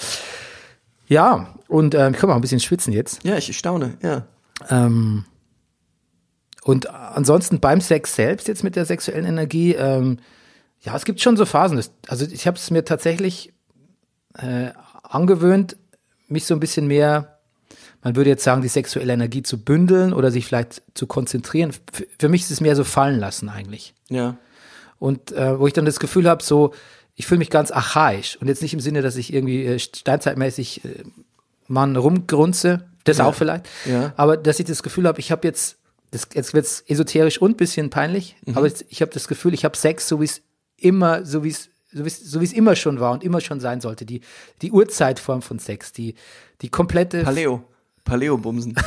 [1.07, 3.23] Ja, und ähm, ich kann mal ein bisschen schwitzen jetzt.
[3.23, 4.27] ja, ich staune, ja.
[4.69, 5.25] Ähm,
[6.63, 10.19] und ansonsten beim Sex selbst jetzt mit der sexuellen Energie, ähm,
[10.81, 11.77] ja, es gibt schon so Phasen.
[11.77, 13.53] Das, also ich habe es mir tatsächlich
[14.35, 14.69] äh,
[15.01, 15.77] angewöhnt,
[16.27, 17.38] mich so ein bisschen mehr,
[18.03, 21.71] man würde jetzt sagen, die sexuelle Energie zu bündeln oder sich vielleicht zu konzentrieren.
[22.17, 23.93] Für mich ist es mehr so fallen lassen eigentlich.
[24.09, 24.37] Ja.
[24.99, 26.73] Und äh, wo ich dann das Gefühl habe, so,
[27.15, 28.37] ich fühle mich ganz archaisch.
[28.39, 31.03] Und jetzt nicht im Sinne, dass ich irgendwie äh, steinzeitmäßig äh,
[31.67, 33.67] Mann rumgrunze, das auch vielleicht.
[33.85, 34.13] Ja.
[34.17, 35.77] Aber dass ich das Gefühl habe, ich habe jetzt,
[36.11, 38.57] das, jetzt wird's esoterisch und bisschen peinlich, Mhm.
[38.57, 40.41] aber jetzt, ich habe das Gefühl, ich habe Sex, so wie es
[40.77, 43.59] immer, so wie es so wie es so es immer schon war und immer schon
[43.59, 44.05] sein sollte.
[44.05, 44.21] Die,
[44.61, 46.13] die Urzeitform von Sex, die,
[46.61, 47.63] die komplette, Paleo.
[48.09, 48.75] Paleo-Bumsen.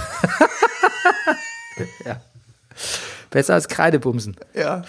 [3.30, 4.36] besser als Kreidebumsen.
[4.54, 4.82] ja.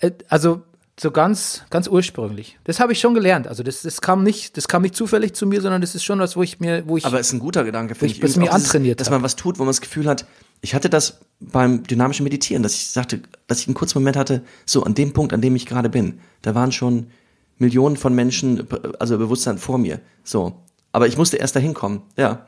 [0.00, 0.62] Äh, Also
[1.00, 2.58] so ganz, ganz ursprünglich.
[2.64, 3.48] Das habe ich schon gelernt.
[3.48, 6.18] Also das, das kam nicht, das kam nicht zufällig zu mir, sondern das ist schon
[6.20, 8.36] was, wo ich mir, wo ich, Aber ist ein guter Gedanke, finde ich ich.
[8.36, 9.12] mir antrainiert Dass hab.
[9.14, 10.26] man was tut, wo man das Gefühl hat,
[10.60, 14.42] ich hatte das beim dynamischen Meditieren, dass ich sagte, dass ich einen kurzen Moment hatte,
[14.66, 17.06] so an dem Punkt, an dem ich gerade bin, da waren schon
[17.58, 18.66] Millionen von Menschen,
[18.98, 20.00] also Bewusstsein vor mir.
[20.24, 20.60] So.
[20.92, 22.02] Aber ich musste erst dahin kommen.
[22.16, 22.46] Ja.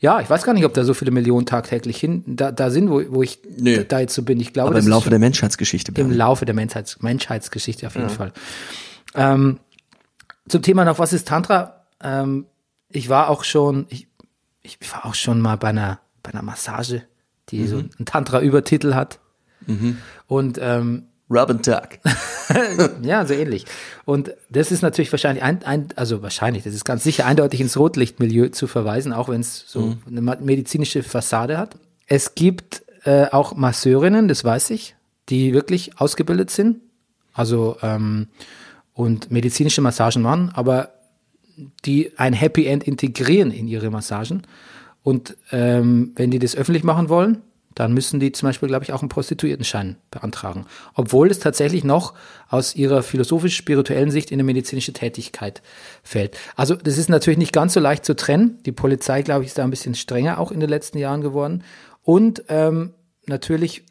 [0.00, 2.90] Ja, ich weiß gar nicht, ob da so viele Millionen tagtäglich hin, da, da sind,
[2.90, 3.84] wo, wo ich Nee.
[3.84, 4.40] da jetzt so bin.
[4.40, 5.92] Ich glaube, Aber im Laufe der Menschheitsgeschichte.
[5.98, 6.10] im.
[6.12, 8.32] Laufe der Menschheits Menschheitsgeschichte auf jeden Fall.
[9.14, 9.60] Ähm,
[10.48, 11.84] zum Thema noch, was ist Tantra?
[12.02, 12.46] Ähm,
[12.90, 14.08] ich war auch schon, ich,
[14.62, 17.02] ich war auch schon mal bei einer, bei einer Massage,
[17.48, 19.20] die so einen Tantra-Übertitel hat.
[20.26, 21.88] Und ähm, Rub and Duck.
[23.02, 23.64] ja, so ähnlich.
[24.04, 27.78] Und das ist natürlich wahrscheinlich ein, ein, also wahrscheinlich, das ist ganz sicher eindeutig ins
[27.78, 31.76] Rotlichtmilieu zu verweisen, auch wenn es so eine ma- medizinische Fassade hat.
[32.06, 34.94] Es gibt äh, auch Masseurinnen, das weiß ich,
[35.30, 36.80] die wirklich ausgebildet sind,
[37.32, 38.28] also ähm,
[38.92, 40.90] und medizinische Massagen machen, aber
[41.84, 44.42] die ein Happy End integrieren in ihre Massagen.
[45.02, 47.42] Und ähm, wenn die das öffentlich machen wollen,
[47.74, 50.66] dann müssen die zum Beispiel, glaube ich, auch einen Prostituiertenschein beantragen.
[50.94, 52.14] Obwohl es tatsächlich noch
[52.48, 55.62] aus ihrer philosophisch-spirituellen Sicht in eine medizinische Tätigkeit
[56.02, 56.38] fällt.
[56.56, 58.58] Also das ist natürlich nicht ganz so leicht zu trennen.
[58.64, 61.64] Die Polizei, glaube ich, ist da ein bisschen strenger auch in den letzten Jahren geworden.
[62.02, 62.94] Und ähm,
[63.26, 63.84] natürlich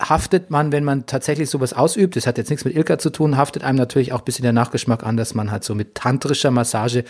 [0.00, 3.36] haftet man, wenn man tatsächlich sowas ausübt, das hat jetzt nichts mit Ilka zu tun,
[3.36, 6.50] haftet einem natürlich auch ein bisschen der Nachgeschmack an, dass man halt so mit tantrischer
[6.50, 7.04] Massage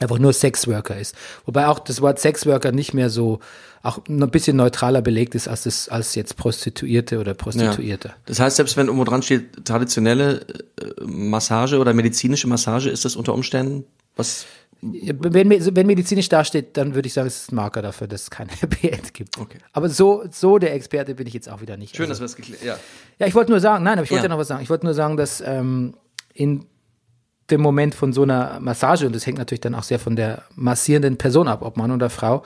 [0.00, 1.16] einfach nur Sexworker ist.
[1.44, 3.40] Wobei auch das Wort Sexworker nicht mehr so,
[3.84, 8.14] auch ein bisschen neutraler belegt ist als, das, als jetzt Prostituierte oder Prostituierte.
[8.24, 10.40] Das heißt, selbst wenn irgendwo dran steht, traditionelle
[10.80, 13.84] äh, Massage oder medizinische Massage, ist das unter Umständen
[14.16, 14.46] was?
[14.80, 18.30] Wenn, wenn medizinisch dasteht, dann würde ich sagen, es ist ein Marker dafür, dass es
[18.30, 19.38] kein Happy End gibt.
[19.38, 19.58] Okay.
[19.72, 21.96] Aber so, so der Experte bin ich jetzt auch wieder nicht.
[21.96, 22.78] Schön, Also- dass wir das geklärt Ja.
[23.18, 24.28] Ja, ich wollte nur sagen, nein, aber ich wollte Ja.
[24.28, 24.34] ja.
[24.34, 24.62] noch was sagen.
[24.62, 25.94] Ich wollte nur sagen, dass ähm,
[26.32, 26.66] in
[27.50, 30.42] dem Moment von so einer Massage, und das hängt natürlich dann auch sehr von der
[30.54, 32.44] massierenden Person ab, ob Mann oder Frau,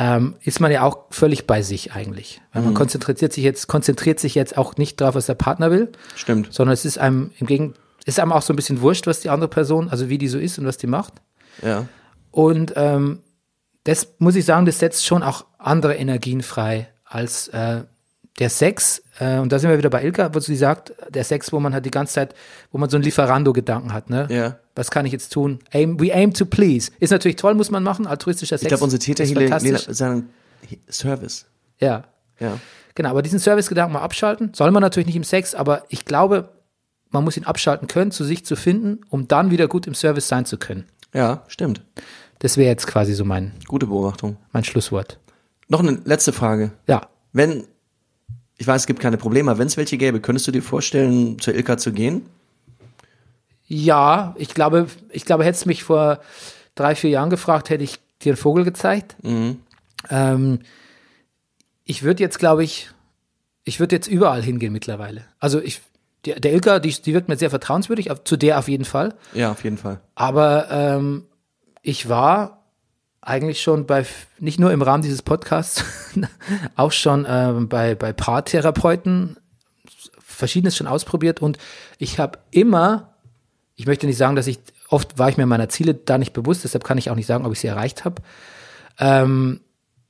[0.00, 2.40] ähm, ist man ja auch völlig bei sich eigentlich.
[2.52, 2.68] Weil Mhm.
[2.68, 6.52] man konzentriert sich jetzt, konzentriert sich jetzt auch nicht drauf, was der Partner will, Stimmt.
[6.54, 7.74] sondern es ist einem im Gegen,
[8.06, 10.38] ist einem auch so ein bisschen wurscht, was die andere Person, also wie die so
[10.38, 11.14] ist und was die macht.
[11.62, 11.86] Ja.
[12.30, 13.20] Und ähm,
[13.84, 17.82] das muss ich sagen, das setzt schon auch andere Energien frei als äh,
[18.38, 19.02] der Sex.
[19.18, 21.74] Äh, und da sind wir wieder bei Ilka, wo sie sagt, der Sex, wo man
[21.74, 22.34] halt die ganze Zeit,
[22.70, 24.10] wo man so einen Lieferando-Gedanken hat.
[24.10, 24.28] Ne?
[24.30, 24.58] Ja.
[24.78, 25.58] Was kann ich jetzt tun?
[25.72, 26.92] Aim, we aim to please.
[27.00, 28.06] Ist natürlich toll, muss man machen.
[28.06, 28.62] Altruistischer Sex.
[28.62, 30.28] Ich glaube, unsere Täter hier sagen
[30.88, 31.46] Service.
[31.80, 32.04] Ja.
[32.38, 32.60] Ja.
[32.94, 34.52] Genau, aber diesen Service-Gedanken mal abschalten.
[34.54, 36.50] Soll man natürlich nicht im Sex, aber ich glaube,
[37.10, 40.28] man muss ihn abschalten können, zu sich zu finden, um dann wieder gut im Service
[40.28, 40.84] sein zu können.
[41.12, 41.82] Ja, stimmt.
[42.38, 44.36] Das wäre jetzt quasi so mein, Gute Beobachtung.
[44.52, 45.18] mein Schlusswort.
[45.66, 46.70] Noch eine letzte Frage.
[46.86, 47.08] Ja.
[47.32, 47.64] Wenn,
[48.56, 51.40] ich weiß, es gibt keine Probleme, aber wenn es welche gäbe, könntest du dir vorstellen,
[51.40, 52.26] zur Ilka zu gehen?
[53.68, 56.20] Ja, ich glaube, ich glaube, hättest du mich vor
[56.74, 59.16] drei, vier Jahren gefragt, hätte ich dir einen Vogel gezeigt.
[60.10, 60.60] Ähm,
[61.84, 62.90] ich würde jetzt, glaube ich,
[63.64, 65.24] ich würde jetzt überall hingehen mittlerweile.
[65.38, 65.80] Also ich,
[66.24, 69.14] Die, der Ilka, die, die wirkt mir sehr vertrauenswürdig, zu der auf jeden Fall.
[69.34, 70.00] Ja, auf jeden Fall.
[70.14, 71.26] Aber ähm,
[71.82, 72.64] ich war
[73.20, 74.06] eigentlich schon bei,
[74.38, 75.84] nicht nur im Rahmen dieses Podcasts,
[76.76, 79.36] auch schon ähm, bei, bei Paartherapeuten
[80.18, 81.58] verschiedenes schon ausprobiert und
[81.98, 83.14] ich habe immer,
[83.78, 84.58] ich möchte nicht sagen, dass ich,
[84.88, 87.46] oft war ich mir meiner Ziele da nicht bewusst, deshalb kann ich auch nicht sagen,
[87.46, 88.20] ob ich sie erreicht habe.
[88.98, 89.60] Ähm,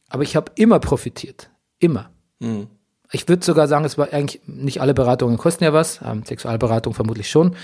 [0.09, 1.51] aber ich habe immer profitiert.
[1.79, 2.09] Immer.
[3.13, 6.01] Ich würde sogar sagen, es war eigentlich nicht alle Beratungen kosten ja was.
[6.03, 7.57] Ähm, Sexualberatung vermutlich schon.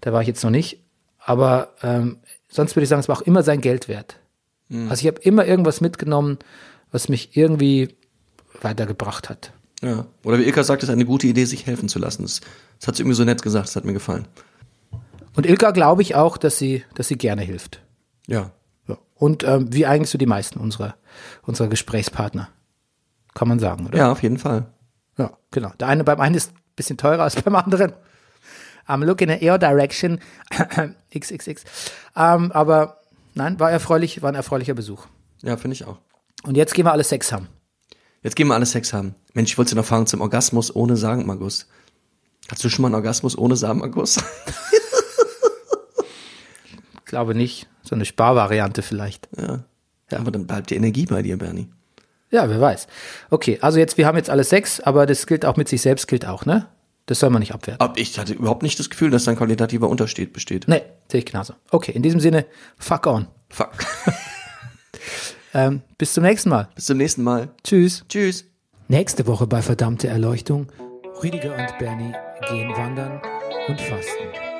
[0.00, 0.80] Da war ich jetzt noch nicht.
[1.18, 4.18] Aber ähm, sonst würde ich sagen, es war auch immer sein Geld wert.
[4.88, 6.38] Also ich habe immer irgendwas mitgenommen,
[6.90, 7.94] was mich irgendwie
[8.62, 9.52] weitergebracht hat.
[9.80, 10.06] Ja.
[10.24, 12.22] Oder wie Ilka sagt, es ist eine gute Idee, sich helfen zu lassen.
[12.22, 12.40] Das,
[12.80, 14.26] das hat sie irgendwie so nett gesagt, das hat mir gefallen.
[15.34, 17.82] Und Ilka glaube ich auch, dass sie, dass sie gerne hilft.
[18.26, 18.50] Ja.
[18.86, 18.98] Ja.
[19.14, 20.96] Und ähm, wie eigentlich so die meisten unserer,
[21.42, 22.48] unserer Gesprächspartner.
[23.34, 23.98] Kann man sagen, oder?
[23.98, 24.66] Ja, auf jeden Fall.
[25.16, 25.72] Ja, genau.
[25.80, 27.92] Der eine beim einen ist ein bisschen teurer als beim anderen.
[28.86, 30.20] I'm looking in your direction.
[31.16, 31.64] XXX.
[32.16, 32.98] Ähm, aber
[33.34, 35.06] nein, war erfreulich, war ein erfreulicher Besuch.
[35.42, 35.98] Ja, finde ich auch.
[36.42, 37.48] Und jetzt gehen wir alle Sex haben.
[38.22, 39.14] Jetzt gehen wir alle Sex haben.
[39.34, 41.68] Mensch, ich wollte noch fragen zum Orgasmus ohne Samenerguss.
[42.48, 44.18] Hattest du schon mal einen Orgasmus ohne Samenerguss?
[47.12, 47.68] Glaube nicht.
[47.82, 49.28] So eine Sparvariante vielleicht.
[49.38, 49.64] ja.
[50.10, 51.68] Aber dann bleibt die Energie bei dir, Bernie.
[52.30, 52.86] Ja, wer weiß.
[53.28, 56.08] Okay, also jetzt, wir haben jetzt alle Sex, aber das gilt auch mit sich selbst,
[56.08, 56.68] gilt auch, ne?
[57.04, 57.80] Das soll man nicht abwerten.
[57.82, 60.68] Aber ich hatte überhaupt nicht das Gefühl, dass da ein qualitativer Unterschied besteht.
[60.68, 61.52] Nee, sehe ich genauso.
[61.70, 62.46] Okay, in diesem Sinne,
[62.78, 63.28] fuck on.
[63.50, 63.72] Fuck.
[65.54, 66.68] Ähm, bis zum nächsten Mal.
[66.74, 67.50] Bis zum nächsten Mal.
[67.62, 68.04] Tschüss.
[68.08, 68.46] Tschüss.
[68.88, 70.72] Nächste Woche bei Verdammte Erleuchtung.
[71.22, 72.14] Rüdiger und Bernie
[72.48, 73.20] gehen wandern
[73.68, 74.51] und fasten.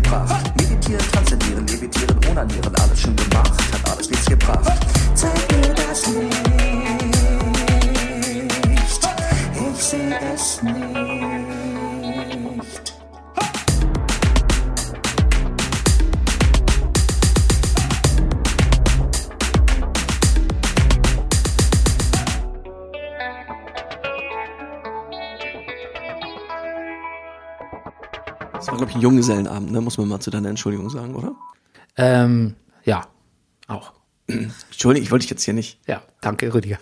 [0.00, 0.52] Gebracht.
[0.56, 4.86] Meditieren, transzendieren, levitieren, onanieren, alles schon gemacht, hat alles nichts gebracht.
[5.14, 6.36] Zeig mir das nicht,
[9.54, 11.25] ich sehe es nicht.
[28.76, 29.80] War, glaube ich, ein Junggesellenabend, ne?
[29.80, 31.34] Muss man mal zu deiner Entschuldigung sagen, oder?
[31.96, 32.54] Ähm,
[32.84, 33.06] ja,
[33.68, 33.92] auch.
[34.26, 35.80] Entschuldigung, ich wollte dich jetzt hier nicht.
[35.86, 36.78] Ja, danke, Rüdiger.